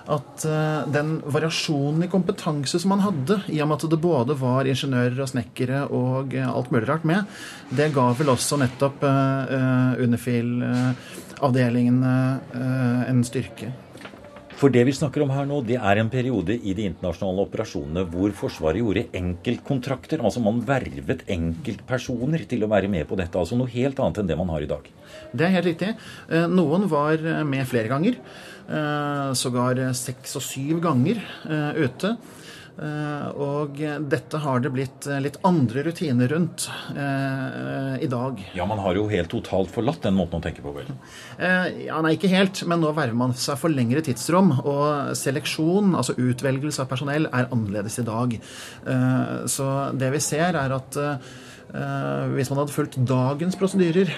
at 0.08 0.44
den 0.88 1.22
variasjonen 1.28 2.04
i 2.06 2.08
kompetanse 2.08 2.80
som 2.80 2.90
man 2.94 3.04
hadde, 3.04 3.42
i 3.52 3.60
og 3.60 3.68
med 3.68 3.76
at 3.76 3.92
det 3.92 4.00
både 4.00 4.40
var 4.40 4.64
ingeniører 4.70 5.20
og 5.20 5.28
snekkere 5.34 5.82
og 5.92 6.32
alt 6.40 6.72
mulig 6.72 6.88
rart 6.88 7.04
med, 7.04 7.28
det 7.76 7.92
ga 7.98 8.16
vel 8.16 8.32
også 8.32 8.56
nettopp 8.62 9.04
uh, 9.04 10.00
Unifil-avdelingen 10.00 12.00
en 12.08 13.20
styrke. 13.28 13.68
For 14.58 14.74
det 14.74 14.88
vi 14.88 14.94
snakker 14.96 15.22
om 15.22 15.30
her 15.30 15.46
nå, 15.46 15.60
det 15.68 15.78
er 15.78 16.00
en 16.02 16.10
periode 16.10 16.56
i 16.58 16.74
de 16.74 16.88
internasjonale 16.90 17.44
operasjonene 17.46 18.04
hvor 18.10 18.32
Forsvaret 18.40 18.82
gjorde 18.82 19.06
enkeltkontrakter. 19.20 20.24
Altså 20.26 20.42
man 20.42 20.64
vervet 20.66 21.22
enkeltpersoner 21.30 22.48
til 22.50 22.66
å 22.66 22.72
være 22.72 22.90
med 22.90 23.06
på 23.10 23.20
dette. 23.20 23.38
Altså 23.38 23.58
noe 23.60 23.70
helt 23.70 24.02
annet 24.02 24.24
enn 24.24 24.32
det 24.32 24.40
man 24.40 24.50
har 24.56 24.66
i 24.66 24.70
dag. 24.72 24.90
Det 25.30 25.46
er 25.46 25.54
helt 25.54 25.70
riktig. 25.70 25.94
Eh, 26.32 26.48
noen 26.50 26.90
var 26.90 27.22
med 27.46 27.70
flere 27.70 27.92
ganger. 27.94 28.22
sågar 29.40 29.80
seks 29.96 30.36
og 30.36 30.44
syv 30.44 30.82
ganger 30.84 31.22
ute. 31.78 32.10
Eh, 32.78 33.30
og 33.42 33.80
dette 34.06 34.40
har 34.44 34.62
det 34.62 34.70
blitt 34.70 35.08
eh, 35.10 35.18
litt 35.24 35.40
andre 35.48 35.82
rutiner 35.88 36.30
rundt 36.30 36.68
eh, 36.94 37.96
i 38.06 38.10
dag. 38.12 38.44
Ja, 38.58 38.68
Man 38.70 38.82
har 38.84 38.98
jo 39.00 39.08
helt 39.10 39.32
totalt 39.34 39.72
forlatt 39.74 40.06
den 40.06 40.18
måten 40.18 40.38
å 40.38 40.44
tenke 40.44 40.62
på, 40.62 40.76
vel? 40.76 40.92
ja, 41.88 41.98
Nei, 42.04 42.14
ikke 42.18 42.30
helt. 42.30 42.62
Men 42.70 42.84
nå 42.84 42.92
verver 42.94 43.18
man 43.18 43.34
seg 43.38 43.58
for 43.60 43.74
lengre 43.74 44.04
tidsrom. 44.06 44.54
Og 44.62 45.18
seleksjon, 45.18 45.96
altså 45.98 46.16
utvelgelse 46.22 46.84
av 46.84 46.90
personell, 46.92 47.28
er 47.34 47.50
annerledes 47.54 47.98
i 48.02 48.06
dag. 48.08 48.38
så 49.50 49.68
det 49.98 50.10
vi 50.14 50.22
ser, 50.24 50.58
er 50.58 50.74
at 50.76 50.98
hvis 52.34 52.50
man 52.52 52.62
hadde 52.62 52.74
fulgt 52.74 52.98
dagens 53.10 53.58
prosedyrer 53.60 54.12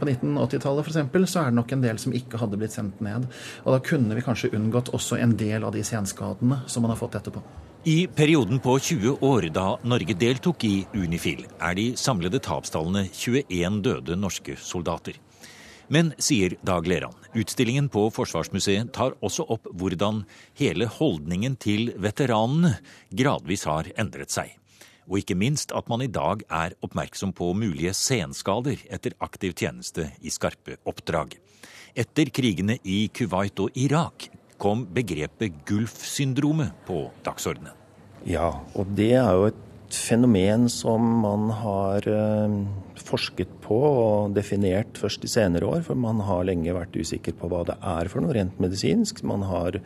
på 0.00 0.08
1980-tallet 0.08 0.88
f.eks., 0.88 1.30
så 1.30 1.42
er 1.42 1.50
det 1.50 1.58
nok 1.60 1.74
en 1.76 1.84
del 1.84 2.00
som 2.02 2.16
ikke 2.16 2.40
hadde 2.42 2.60
blitt 2.60 2.74
sendt 2.74 3.02
ned. 3.04 3.28
Og 3.64 3.76
da 3.76 3.82
kunne 3.84 4.16
vi 4.18 4.24
kanskje 4.24 4.52
unngått 4.56 4.92
også 4.96 5.20
en 5.22 5.36
del 5.38 5.66
av 5.66 5.76
de 5.76 5.84
senskadene 5.86 6.62
som 6.66 6.84
man 6.84 6.94
har 6.94 7.00
fått 7.00 7.20
etterpå. 7.20 7.44
I 7.84 8.06
perioden 8.06 8.60
på 8.60 8.78
20 8.78 9.16
år 9.20 9.48
da 9.50 9.64
Norge 9.82 10.14
deltok 10.14 10.62
i 10.64 10.84
Unifil, 10.94 11.40
er 11.58 11.74
de 11.74 11.86
samlede 11.98 12.38
tapstallene 12.38 13.08
21 13.10 13.80
døde 13.82 14.14
norske 14.14 14.54
soldater. 14.54 15.16
Men, 15.90 16.12
sier 16.22 16.54
Dag 16.62 16.86
Leran, 16.86 17.16
utstillingen 17.34 17.88
på 17.90 18.04
Forsvarsmuseet 18.14 18.92
tar 18.94 19.16
også 19.18 19.48
opp 19.50 19.66
hvordan 19.66 20.20
hele 20.60 20.86
holdningen 20.94 21.56
til 21.58 21.90
veteranene 21.98 22.76
gradvis 23.10 23.66
har 23.66 23.90
endret 23.98 24.30
seg. 24.30 24.52
Og 25.10 25.18
ikke 25.18 25.34
minst 25.34 25.74
at 25.74 25.90
man 25.90 26.04
i 26.06 26.12
dag 26.12 26.44
er 26.46 26.76
oppmerksom 26.86 27.34
på 27.34 27.50
mulige 27.50 27.96
senskader 27.98 28.78
etter 28.94 29.18
aktiv 29.26 29.56
tjeneste 29.58 30.06
i 30.22 30.30
skarpe 30.30 30.78
oppdrag. 30.86 31.34
Etter 31.98 32.30
krigene 32.30 32.78
i 32.86 33.08
Kuwait 33.10 33.58
og 33.58 33.74
Irak 33.74 34.30
kom 34.62 34.86
begrepet 34.94 35.64
Gulf-syndromet 35.66 36.74
på 36.86 37.08
dagsordenen. 37.26 37.74
Ja, 38.28 38.54
og 38.78 38.94
det 38.94 39.14
er 39.18 39.34
jo 39.34 39.48
et 39.50 39.60
fenomen 39.92 40.68
som 40.72 41.02
man 41.24 41.50
har 41.58 42.06
eh, 42.08 42.54
forsket 43.02 43.50
på 43.64 43.76
og 43.76 44.36
definert 44.36 44.96
først 45.00 45.26
i 45.26 45.30
senere 45.30 45.68
år. 45.68 45.82
For 45.88 45.98
man 45.98 46.22
har 46.24 46.46
lenge 46.48 46.76
vært 46.76 46.96
usikker 46.96 47.36
på 47.38 47.50
hva 47.50 47.64
det 47.68 47.76
er 47.76 48.10
for 48.12 48.24
noe 48.24 48.36
rent 48.36 48.62
medisinsk. 48.62 49.24
Man 49.28 49.44
har 49.50 49.80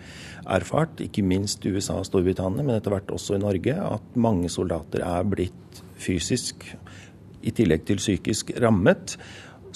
erfart, 0.44 1.00
ikke 1.02 1.24
minst 1.26 1.64
i 1.64 1.72
USA 1.74 1.98
og 2.02 2.06
Storbritannia, 2.10 2.62
men 2.62 2.76
etter 2.76 2.94
hvert 2.94 3.10
også 3.16 3.38
i 3.38 3.42
Norge, 3.42 3.74
at 3.80 4.14
mange 4.28 4.52
soldater 4.52 5.02
er 5.06 5.26
blitt 5.26 5.82
fysisk, 5.96 6.68
i 7.46 7.52
tillegg 7.54 7.84
til 7.86 8.00
psykisk, 8.00 8.50
rammet 8.58 9.14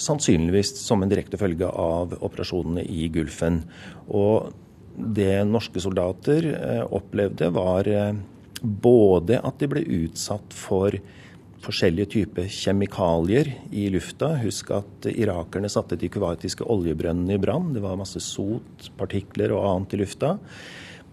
sannsynligvis 0.01 0.73
som 0.81 1.03
en 1.03 1.11
direkte 1.11 1.39
følge 1.39 1.69
av 1.69 2.17
operasjonene 2.25 2.83
i 2.83 3.05
Gulfen. 3.13 3.61
Og 4.09 4.51
det 4.95 5.43
norske 5.49 5.81
soldater 5.81 6.47
eh, 6.51 6.83
opplevde, 6.85 7.49
var 7.53 7.87
eh, 7.87 8.13
både 8.61 9.39
at 9.41 9.59
de 9.61 9.69
ble 9.71 9.83
utsatt 10.03 10.53
for 10.55 10.95
forskjellige 11.61 12.09
typer 12.15 12.49
kjemikalier 12.49 13.51
i 13.77 13.87
lufta. 13.93 14.33
Husk 14.41 14.71
at 14.73 15.09
irakerne 15.11 15.69
satte 15.69 15.97
de 15.99 16.09
kuwaitiske 16.11 16.65
oljebrønnene 16.65 17.37
i 17.37 17.41
brann. 17.41 17.71
Det 17.75 17.83
var 17.83 17.99
masse 17.99 18.21
sot, 18.23 18.89
partikler 18.97 19.53
og 19.55 19.67
annet 19.69 19.95
i 19.97 20.01
lufta. 20.01 20.35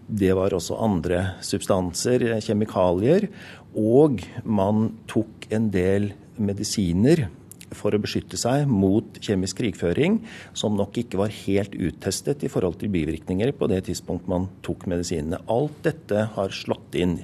Det 0.09 0.31
var 0.33 0.55
også 0.57 0.79
andre 0.81 1.35
substanser, 1.45 2.25
eh, 2.31 2.41
kjemikalier. 2.41 3.29
Og 3.77 4.23
man 4.43 4.89
tok 5.07 5.49
en 5.53 5.69
del 5.69 6.13
medisiner 6.39 7.27
for 7.75 7.95
å 7.95 8.01
beskytte 8.01 8.39
seg 8.39 8.69
mot 8.69 9.19
kjemisk 9.23 9.61
krigføring, 9.61 10.19
som 10.57 10.77
nok 10.77 11.01
ikke 11.03 11.21
var 11.21 11.35
helt 11.43 11.75
uttestet 11.77 12.45
i 12.45 12.51
forhold 12.51 12.79
til 12.81 12.91
bivirkninger 12.93 13.53
på 13.57 13.69
det 13.71 13.83
tidspunkt 13.89 14.29
man 14.31 14.49
tok 14.65 14.87
medisinene. 14.89 15.41
Alt 15.51 15.81
dette 15.85 16.27
har 16.35 16.55
slått 16.55 16.97
inn 16.99 17.19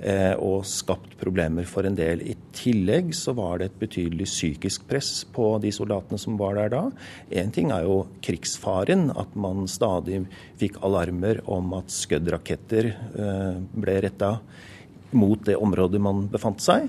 eh, 0.00 0.34
og 0.36 0.64
skapt 0.68 1.16
problemer 1.20 1.68
for 1.68 1.86
en 1.88 1.98
del. 1.98 2.22
I 2.22 2.36
tillegg 2.56 3.12
så 3.16 3.34
var 3.38 3.60
det 3.60 3.70
et 3.70 3.78
betydelig 3.82 4.28
psykisk 4.30 4.86
press 4.90 5.12
på 5.34 5.52
de 5.62 5.72
soldatene 5.74 6.20
som 6.20 6.38
var 6.40 6.58
der 6.60 6.74
da. 6.74 6.82
Én 7.30 7.52
ting 7.54 7.72
er 7.74 7.86
jo 7.88 8.02
krigsfaren, 8.24 9.10
at 9.10 9.36
man 9.38 9.66
stadig 9.70 10.24
fikk 10.60 10.80
alarmer 10.86 11.42
om 11.50 11.74
at 11.78 11.92
Scud-raketter 11.94 12.92
eh, 12.94 13.62
ble 13.76 14.02
retta 14.06 14.36
mot 15.16 15.42
det 15.46 15.56
området 15.58 16.00
man 16.02 16.26
befant 16.32 16.62
seg. 16.62 16.88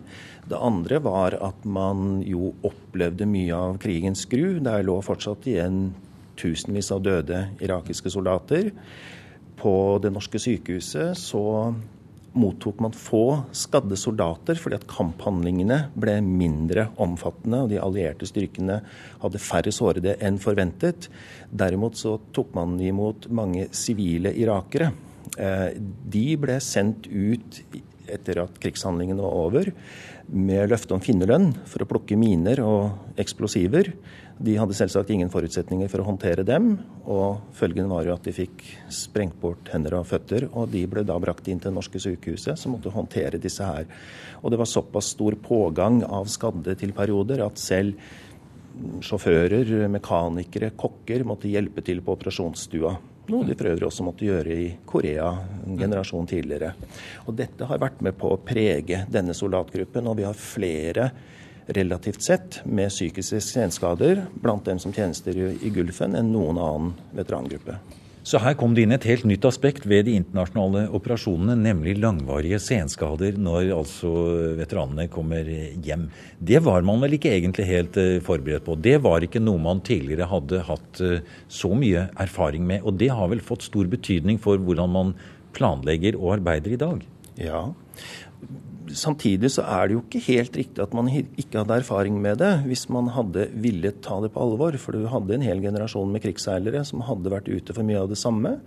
Det 0.49 0.59
andre 0.59 0.99
var 1.03 1.37
at 1.41 1.65
man 1.65 2.21
jo 2.25 2.53
opplevde 2.67 3.27
mye 3.29 3.55
av 3.55 3.79
krigens 3.81 4.25
gru. 4.29 4.59
Der 4.63 4.85
lå 4.85 4.99
fortsatt 5.05 5.47
igjen 5.49 5.91
tusenvis 6.41 6.91
av 6.93 7.03
døde 7.05 7.45
irakiske 7.61 8.11
soldater. 8.13 8.71
På 9.61 9.73
det 10.01 10.13
norske 10.13 10.41
sykehuset 10.41 11.17
så 11.19 11.43
mottok 12.31 12.79
man 12.79 12.93
få 12.95 13.41
skadde 13.55 13.97
soldater 13.99 14.55
fordi 14.59 14.77
at 14.79 14.87
kamphandlingene 14.89 15.77
ble 15.99 16.15
mindre 16.23 16.87
omfattende, 17.03 17.63
og 17.65 17.71
de 17.73 17.79
allierte 17.81 18.27
styrkene 18.29 18.79
hadde 19.21 19.43
færre 19.43 19.73
sårede 19.75 20.15
enn 20.23 20.39
forventet. 20.41 21.09
Derimot 21.51 21.99
så 21.99 22.17
tok 22.35 22.53
man 22.57 22.77
imot 22.79 23.27
mange 23.35 23.67
sivile 23.75 24.33
irakere. 24.39 24.91
Eh, 25.37 25.69
de 26.11 26.25
ble 26.39 26.57
sendt 26.63 27.07
ut 27.11 27.61
etter 28.13 28.43
at 28.43 28.57
krigshandlingene 28.61 29.23
var 29.23 29.37
over, 29.47 29.71
med 30.31 30.69
løfte 30.71 30.95
om 30.95 31.03
finnerlønn 31.03 31.49
for 31.67 31.83
å 31.83 31.87
plukke 31.89 32.15
miner 32.19 32.61
og 32.63 33.19
eksplosiver. 33.19 33.89
De 34.41 34.55
hadde 34.57 34.75
selvsagt 34.77 35.11
ingen 35.13 35.29
forutsetninger 35.33 35.89
for 35.91 36.01
å 36.01 36.07
håndtere 36.07 36.45
dem, 36.47 36.71
og 37.03 37.43
følgen 37.57 37.91
var 37.91 38.07
jo 38.07 38.15
at 38.15 38.25
de 38.25 38.33
fikk 38.33 38.63
sprengt 38.93 39.37
bort 39.41 39.69
hender 39.73 39.97
og 39.99 40.07
føtter, 40.09 40.47
og 40.49 40.71
de 40.71 40.85
ble 40.89 41.03
da 41.05 41.17
brakt 41.21 41.49
inn 41.51 41.59
til 41.61 41.69
det 41.69 41.77
norske 41.77 42.01
sykehuset, 42.01 42.57
som 42.57 42.73
måtte 42.73 42.93
håndtere 42.93 43.41
disse 43.41 43.67
her. 43.67 43.85
Og 44.41 44.53
det 44.53 44.61
var 44.61 44.69
såpass 44.71 45.11
stor 45.13 45.37
pågang 45.43 46.01
av 46.07 46.31
skadde 46.31 46.77
til 46.79 46.95
perioder 46.97 47.43
at 47.45 47.61
selv 47.61 47.99
sjåfører, 49.03 49.87
mekanikere, 49.91 50.71
kokker 50.79 51.25
måtte 51.27 51.51
hjelpe 51.51 51.83
til 51.85 52.01
på 52.01 52.15
operasjonsstua. 52.15 52.95
Noe 53.31 53.47
de 53.47 53.55
for 53.55 53.69
øvrig 53.71 53.87
også 53.87 54.03
måtte 54.03 54.27
gjøre 54.27 54.55
i 54.59 54.65
Korea 54.85 55.29
en 55.63 55.77
generasjon 55.79 56.27
tidligere. 56.27 56.73
Og 57.25 57.37
Dette 57.37 57.67
har 57.69 57.79
vært 57.79 58.01
med 58.03 58.17
på 58.19 58.33
å 58.33 58.41
prege 58.43 59.05
denne 59.11 59.35
soldatgruppen, 59.37 60.09
og 60.11 60.19
vi 60.19 60.27
har 60.27 60.35
flere 60.35 61.07
relativt 61.71 62.25
sett 62.25 62.59
med 62.67 62.91
psykiske 62.91 63.39
senskader 63.45 64.25
blant 64.33 64.67
dem 64.67 64.81
som 64.83 64.91
tjenester 64.91 65.37
i 65.37 65.71
Gulfen, 65.71 66.17
enn 66.19 66.33
noen 66.33 66.59
annen 66.59 66.93
veterangruppe. 67.15 67.77
Så 68.21 68.37
her 68.37 68.53
kom 68.53 68.75
det 68.77 68.83
inn 68.85 68.93
et 68.93 69.05
helt 69.09 69.25
nytt 69.25 69.45
aspekt 69.49 69.87
ved 69.89 70.05
de 70.05 70.13
internasjonale 70.19 70.83
operasjonene, 70.93 71.55
nemlig 71.57 71.95
langvarige 71.97 72.59
senskader 72.61 73.39
når 73.41 73.71
altså 73.73 74.11
veteranene 74.59 75.07
kommer 75.09 75.47
hjem. 75.81 76.05
Det 76.37 76.61
var 76.61 76.85
man 76.85 77.01
vel 77.01 77.17
ikke 77.17 77.31
egentlig 77.33 77.65
helt 77.65 77.97
eh, 77.97 78.19
forberedt 78.21 78.67
på. 78.67 78.77
Det 78.77 78.99
var 79.01 79.25
ikke 79.25 79.41
noe 79.41 79.61
man 79.61 79.81
tidligere 79.85 80.29
hadde 80.29 80.61
hatt 80.69 81.01
eh, 81.01 81.25
så 81.49 81.73
mye 81.73 82.11
erfaring 82.21 82.67
med. 82.69 82.85
Og 82.85 82.99
det 83.01 83.09
har 83.09 83.31
vel 83.33 83.41
fått 83.41 83.65
stor 83.65 83.89
betydning 83.89 84.37
for 84.41 84.61
hvordan 84.61 84.93
man 84.93 85.15
planlegger 85.57 86.19
og 86.21 86.35
arbeider 86.37 86.77
i 86.77 86.81
dag? 86.83 87.01
Ja, 87.41 87.71
samtidig 88.97 89.51
så 89.55 89.65
er 89.65 89.87
det 89.87 89.95
jo 89.95 90.03
ikke 90.03 90.23
helt 90.27 90.57
riktig 90.59 90.83
at 90.83 90.95
man 90.97 91.09
ikke 91.11 91.61
hadde 91.61 91.81
erfaring 91.81 92.17
med 92.21 92.39
det, 92.41 92.51
hvis 92.67 92.87
man 92.93 93.11
hadde 93.15 93.47
villet 93.63 94.01
ta 94.05 94.19
det 94.23 94.31
på 94.33 94.41
alvor. 94.43 94.77
For 94.81 94.95
du 94.95 95.09
hadde 95.11 95.37
en 95.37 95.45
hel 95.45 95.61
generasjon 95.63 96.11
med 96.13 96.23
krigsseilere 96.23 96.83
som 96.87 97.03
hadde 97.07 97.33
vært 97.33 97.51
ute 97.51 97.75
for 97.75 97.87
mye 97.87 98.01
av 98.03 98.11
det 98.11 98.19
samme. 98.21 98.57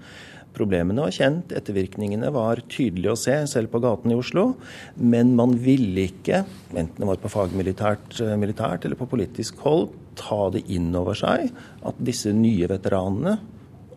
Problemene 0.54 1.02
var 1.02 1.14
kjent, 1.14 1.50
ettervirkningene 1.56 2.30
var 2.34 2.62
tydelige 2.70 3.14
å 3.14 3.18
se, 3.18 3.34
selv 3.50 3.72
på 3.72 3.80
gaten 3.82 4.12
i 4.14 4.18
Oslo. 4.18 4.52
Men 4.94 5.34
man 5.38 5.56
ville 5.62 6.06
ikke, 6.06 6.44
enten 6.74 7.02
det 7.02 7.08
var 7.10 7.18
på 7.22 7.32
fagmilitært 7.32 8.20
eh, 8.22 8.36
militært 8.38 8.86
eller 8.86 9.00
på 9.00 9.10
politisk 9.10 9.64
hold, 9.66 9.90
ta 10.14 10.46
det 10.54 10.62
inn 10.70 10.92
over 10.94 11.18
seg 11.18 11.50
at 11.82 11.98
disse 12.06 12.30
nye 12.36 12.68
veteranene 12.70 13.34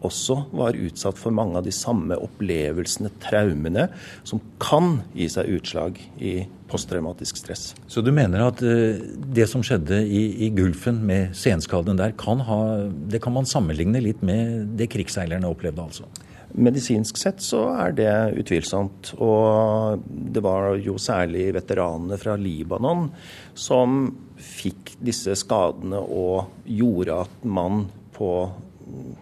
også 0.05 0.41
var 0.55 0.77
utsatt 0.77 1.17
for 1.19 1.33
mange 1.35 1.57
av 1.59 1.65
de 1.65 1.73
samme 1.75 2.17
opplevelsene, 2.21 3.11
traumene, 3.23 3.87
som 4.27 4.41
kan 4.61 5.01
gi 5.17 5.29
seg 5.31 5.49
utslag 5.57 5.99
i 6.19 6.39
posttraumatisk 6.67 7.39
stress. 7.39 7.71
Så 7.87 8.03
du 8.03 8.11
mener 8.15 8.43
at 8.49 8.61
uh, 8.63 8.99
det 9.33 9.47
som 9.49 9.63
skjedde 9.65 10.01
i, 10.03 10.23
i 10.47 10.51
Gulfen 10.55 10.99
med 11.07 11.35
senskadene 11.37 11.97
der, 11.99 12.15
kan 12.19 12.43
ha, 12.47 12.61
det 12.87 13.21
kan 13.23 13.35
man 13.37 13.49
sammenligne 13.49 14.03
litt 14.03 14.23
med 14.25 14.75
det 14.79 14.89
krigsseilerne 14.93 15.49
opplevde, 15.49 15.87
altså? 15.87 16.09
Medisinsk 16.57 17.19
sett 17.19 17.41
så 17.43 17.59
er 17.75 17.91
det 17.97 18.13
utvilsomt. 18.39 19.11
Og 19.21 20.03
det 20.07 20.41
var 20.41 20.77
jo 20.81 20.95
særlig 21.01 21.49
veteranene 21.57 22.17
fra 22.19 22.37
Libanon 22.39 23.09
som 23.57 24.07
fikk 24.37 24.95
disse 25.03 25.35
skadene 25.37 25.99
og 25.99 26.63
gjorde 26.65 27.19
at 27.25 27.45
man 27.45 27.85
på 28.15 28.31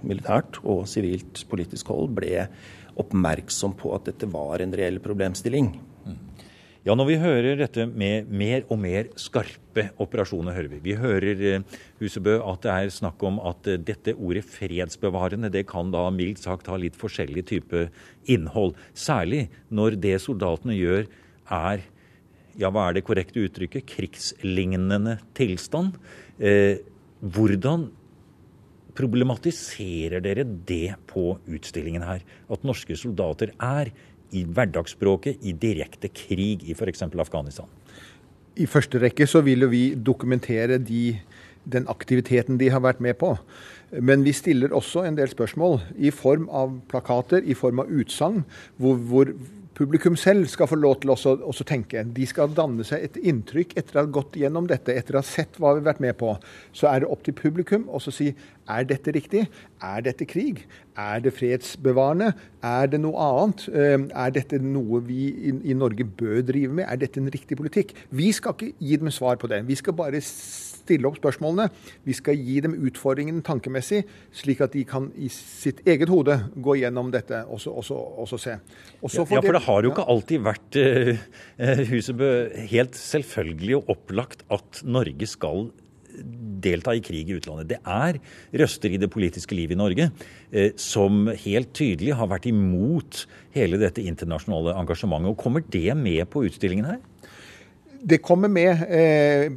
militært 0.06 0.60
og 0.64 0.86
sivilt 0.90 1.44
politisk 1.50 1.90
hold 1.94 2.14
ble 2.18 2.48
oppmerksom 3.00 3.76
på 3.80 3.92
at 3.96 4.08
dette 4.10 4.30
var 4.32 4.64
en 4.64 4.76
reell 4.76 5.02
problemstilling. 5.04 5.74
Ja, 6.86 6.94
når 6.94 7.08
vi 7.10 7.16
hører 7.18 7.56
dette 7.58 7.88
med 7.90 8.28
mer 8.30 8.62
og 8.70 8.78
mer 8.78 9.08
skarpe 9.18 9.88
operasjoner, 9.98 10.54
hører 10.54 10.70
vi. 10.76 10.82
Vi 10.86 10.94
hører 11.02 11.40
eh, 11.42 11.80
Husebø, 11.98 12.36
at 12.46 12.62
det 12.62 12.76
er 12.76 12.92
snakk 12.94 13.26
om 13.26 13.40
at 13.42 13.66
eh, 13.66 13.80
dette 13.82 14.14
ordet 14.14 14.44
fredsbevarende 14.46 15.50
det 15.50 15.64
kan 15.72 15.90
da 15.90 16.04
mildt 16.14 16.44
sagt 16.44 16.70
ha 16.70 16.78
litt 16.78 17.00
forskjellig 17.02 17.48
type 17.50 17.88
innhold. 18.30 18.76
Særlig 18.94 19.48
når 19.74 19.98
det 20.04 20.20
soldatene 20.22 20.78
gjør 20.78 21.10
er 21.58 21.88
ja, 22.54 22.70
hva 22.70 22.86
er 22.86 23.00
det 23.00 23.06
korrekte 23.10 23.42
uttrykket? 23.48 23.90
Krigslignende 23.90 25.18
tilstand. 25.36 25.98
Eh, 26.38 26.86
hvordan 27.18 27.90
problematiserer 28.96 30.24
dere 30.24 30.46
det 30.46 30.96
på 31.12 31.36
utstillingen 31.46 32.06
her? 32.06 32.24
At 32.52 32.66
norske 32.68 32.98
soldater 33.00 33.54
er 33.62 33.92
i 34.36 34.44
hverdagsspråket 34.46 35.44
i 35.46 35.54
direkte 35.56 36.10
krig 36.14 36.66
i 36.66 36.76
f.eks. 36.76 37.06
Afghanistan? 37.08 37.70
I 38.56 38.68
første 38.72 39.02
rekke 39.04 39.28
så 39.28 39.42
vil 39.44 39.66
jo 39.66 39.72
vi 39.72 39.84
dokumentere 39.96 40.80
de, 40.80 41.18
den 41.68 41.90
aktiviteten 41.92 42.60
de 42.62 42.72
har 42.72 42.84
vært 42.86 43.04
med 43.04 43.18
på. 43.20 43.36
Men 43.92 44.24
vi 44.26 44.34
stiller 44.36 44.74
også 44.76 45.04
en 45.06 45.18
del 45.20 45.30
spørsmål 45.32 45.82
i 46.00 46.12
form 46.12 46.48
av 46.50 46.80
plakater, 46.92 47.44
i 47.44 47.56
form 47.56 47.84
av 47.84 47.92
utsagn, 47.92 48.44
hvor, 48.82 48.98
hvor 49.12 49.32
publikum 49.76 50.16
selv 50.20 50.48
skal 50.52 50.70
få 50.72 50.78
lov 50.80 51.02
til 51.04 51.12
å 51.12 51.68
tenke. 51.68 52.04
De 52.16 52.28
skal 52.28 52.54
danne 52.56 52.86
seg 52.88 53.04
et 53.04 53.20
inntrykk 53.20 53.76
etter 53.78 54.00
å 54.00 54.06
ha 54.06 54.12
gått 54.18 54.38
gjennom 54.40 54.68
dette, 54.72 54.96
etter 54.96 55.18
å 55.18 55.24
ha 55.24 55.28
sett 55.28 55.60
hva 55.60 55.76
vi 55.76 55.84
har 55.84 55.90
vært 55.92 56.04
med 56.06 56.18
på. 56.20 56.32
Så 56.76 56.88
er 56.92 57.04
det 57.04 57.12
opp 57.12 57.26
til 57.28 57.36
publikum 57.38 57.90
å 57.92 58.02
si 58.04 58.32
er 58.68 58.88
dette 58.90 59.14
riktig? 59.14 59.46
Er 59.84 60.04
dette 60.06 60.26
krig? 60.26 60.64
Er 60.98 61.22
det 61.22 61.36
fredsbevarende? 61.38 62.32
Er 62.66 62.90
det 62.90 63.02
noe 63.04 63.18
annet? 63.22 63.68
Eh, 63.70 63.98
er 64.10 64.34
dette 64.34 64.60
noe 64.64 65.02
vi 65.06 65.30
i 65.62 65.76
Norge 65.78 66.08
bør 66.08 66.42
drive 66.46 66.74
med? 66.74 66.88
Er 66.88 67.02
dette 67.02 67.22
en 67.22 67.30
riktig 67.32 67.58
politikk? 67.60 67.94
Vi 68.10 68.32
skal 68.36 68.56
ikke 68.56 68.74
gi 68.80 68.98
dem 69.02 69.12
svar 69.14 69.38
på 69.42 69.52
det. 69.52 69.62
Vi 69.68 69.78
skal 69.78 69.98
bare 69.98 70.22
stille 70.86 71.10
opp 71.10 71.20
spørsmålene. 71.20 71.70
Vi 72.06 72.16
skal 72.18 72.38
gi 72.38 72.60
dem 72.66 72.78
utfordringen 72.88 73.42
tankemessig, 73.46 74.04
slik 74.36 74.62
at 74.66 74.76
de 74.78 74.86
kan 74.88 75.10
i 75.18 75.30
sitt 75.34 75.82
eget 75.86 76.12
hode 76.14 76.38
gå 76.56 76.78
gjennom 76.82 77.10
dette 77.14 77.44
og 77.50 77.62
så 77.62 78.42
se. 78.42 78.58
Også 79.02 79.26
for 79.26 79.38
ja, 79.38 79.46
for 79.46 79.58
det 79.58 79.66
har 79.66 79.86
jo 79.86 79.94
ikke 79.94 80.10
alltid 80.16 80.46
vært 80.46 80.80
uh, 80.82 81.82
Husebø, 81.92 82.30
helt 82.70 82.98
selvfølgelig 82.98 83.82
og 83.82 83.96
opplagt 83.98 84.46
at 84.54 84.86
Norge 84.86 85.30
skal 85.30 85.68
delta 86.66 86.96
i 86.96 87.04
krig 87.04 87.30
i 87.30 87.38
utlandet. 87.38 87.70
Det 87.74 87.80
er 87.82 88.20
røster 88.62 88.94
i 88.94 89.00
det 89.02 89.12
politiske 89.14 89.58
livet 89.58 89.76
i 89.76 89.80
Norge 89.80 90.10
eh, 90.52 90.72
som 90.80 91.28
helt 91.46 91.74
tydelig 91.78 92.16
har 92.18 92.32
vært 92.32 92.48
imot 92.50 93.26
hele 93.56 93.80
dette 93.82 94.04
internasjonale 94.04 94.76
engasjementet. 94.80 95.34
Og 95.34 95.40
Kommer 95.42 95.66
det 95.70 95.92
med 96.00 96.24
på 96.32 96.46
utstillingen 96.48 96.90
her? 96.90 97.00
Det 98.06 98.22
kommer 98.22 98.52
med. 98.52 98.86
Eh, 98.90 99.50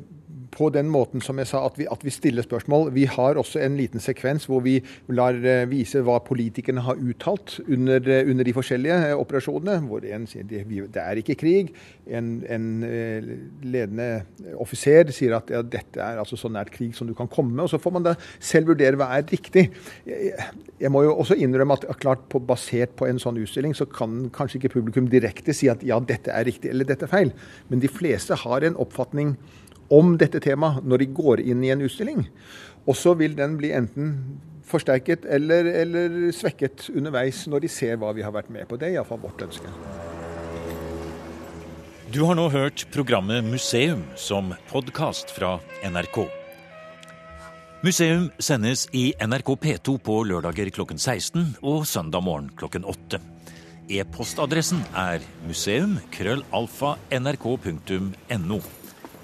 på 0.54 0.70
den 0.74 0.88
måten 0.92 1.22
som 1.24 1.38
jeg 1.40 1.50
sa, 1.50 1.62
at 1.66 1.78
vi, 1.78 1.86
at 1.90 2.04
vi, 2.04 2.12
stiller 2.12 2.44
spørsmål. 2.46 2.92
Vi 2.94 3.04
har 3.10 3.38
også 3.38 3.60
en 3.62 3.76
liten 3.78 4.02
sekvens 4.02 4.48
hvor 4.48 4.62
vi 4.64 4.78
lar 5.14 5.36
uh, 5.36 5.68
vise 5.70 6.02
hva 6.04 6.18
politikerne 6.24 6.84
har 6.86 7.00
uttalt 7.00 7.58
under, 7.66 8.02
uh, 8.02 8.30
under 8.30 8.48
de 8.48 8.54
forskjellige 8.56 8.98
uh, 9.12 9.20
operasjonene. 9.20 9.78
Hvor 9.88 10.06
en 10.08 10.26
sier 10.30 10.46
det, 10.48 10.64
det 10.68 11.02
er 11.02 11.20
ikke 11.20 11.38
krig. 11.38 11.72
En, 12.08 12.38
en 12.48 12.68
ledende 13.62 14.08
offiser 14.56 15.12
sier 15.14 15.36
at 15.36 15.50
ja, 15.52 15.60
dette 15.62 16.00
er 16.00 16.20
altså 16.20 16.38
så 16.40 16.50
nært 16.52 16.72
krig 16.74 16.96
som 16.96 17.08
du 17.08 17.14
kan 17.18 17.30
komme. 17.30 17.60
Og 17.62 17.70
så 17.72 17.80
får 17.82 17.96
man 17.98 18.08
da 18.08 18.16
selv 18.38 18.72
vurdere 18.72 18.98
hva 18.98 19.10
er 19.18 19.28
riktig. 19.28 19.68
Jeg, 20.08 20.32
jeg 20.80 20.92
må 20.94 21.02
jo 21.04 21.14
også 21.18 21.36
innrømme 21.38 21.76
at 21.78 21.86
klart 22.00 22.24
på, 22.30 22.40
basert 22.40 22.94
på 22.98 23.08
en 23.08 23.20
sånn 23.20 23.38
utstilling 23.42 23.74
så 23.76 23.86
kan 23.90 24.28
kanskje 24.34 24.62
ikke 24.62 24.76
publikum 24.78 25.08
direkte 25.10 25.54
si 25.56 25.70
at 25.70 25.82
ja, 25.86 25.98
dette 26.00 26.32
er 26.32 26.46
riktig 26.48 26.72
eller 26.72 26.88
dette 26.88 27.08
er 27.08 27.12
feil. 27.12 27.32
Men 27.68 27.82
de 27.82 27.90
fleste 27.90 28.36
har 28.44 28.66
en 28.66 28.78
oppfatning 28.78 29.36
om 29.94 30.16
dette 30.20 30.40
temaet 30.44 30.84
når 30.84 31.02
de 31.02 31.08
går 31.16 31.42
inn 31.44 31.64
i 31.64 31.72
en 31.72 31.82
utstilling. 31.84 32.26
Og 32.88 32.96
så 32.96 33.14
vil 33.18 33.36
den 33.38 33.56
bli 33.60 33.72
enten 33.76 34.14
forsterket 34.68 35.24
eller, 35.24 35.68
eller, 35.82 36.16
svekket 36.36 36.88
underveis 36.92 37.46
når 37.48 37.64
de 37.64 37.70
ser 37.72 37.96
hva 38.00 38.12
vi 38.16 38.24
har 38.24 38.34
vært 38.34 38.52
med 38.52 38.68
på. 38.68 38.76
Det 38.76 38.90
er 38.90 38.98
iallfall 38.98 39.22
vårt 39.22 39.44
ønske. 39.48 39.72
Du 42.08 42.22
har 42.24 42.38
nå 42.38 42.46
hørt 42.48 42.86
programmet 42.92 43.44
Museum 43.44 44.00
som 44.16 44.54
podkast 44.70 45.32
fra 45.36 45.58
NRK. 45.84 46.22
Museum 47.84 48.30
sendes 48.42 48.86
i 48.96 49.10
NRK 49.20 49.52
P2 49.62 49.98
på 50.02 50.22
lørdager 50.26 50.72
klokken 50.74 50.98
16 50.98 51.60
og 51.62 51.84
søndag 51.86 52.24
morgen 52.26 52.48
klokken 52.58 52.88
8. 52.88 53.20
E-postadressen 53.88 54.80
er 54.96 55.22
museum 55.46 55.94
krøllalfa 56.12 56.96
nrk.no. 57.14 58.58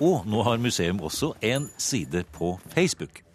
Og 0.01 0.25
nå 0.27 0.43
har 0.43 0.57
museum 0.59 1.01
også 1.01 1.33
en 1.43 1.71
side 1.79 2.25
på 2.33 2.59
Facebook. 2.75 3.34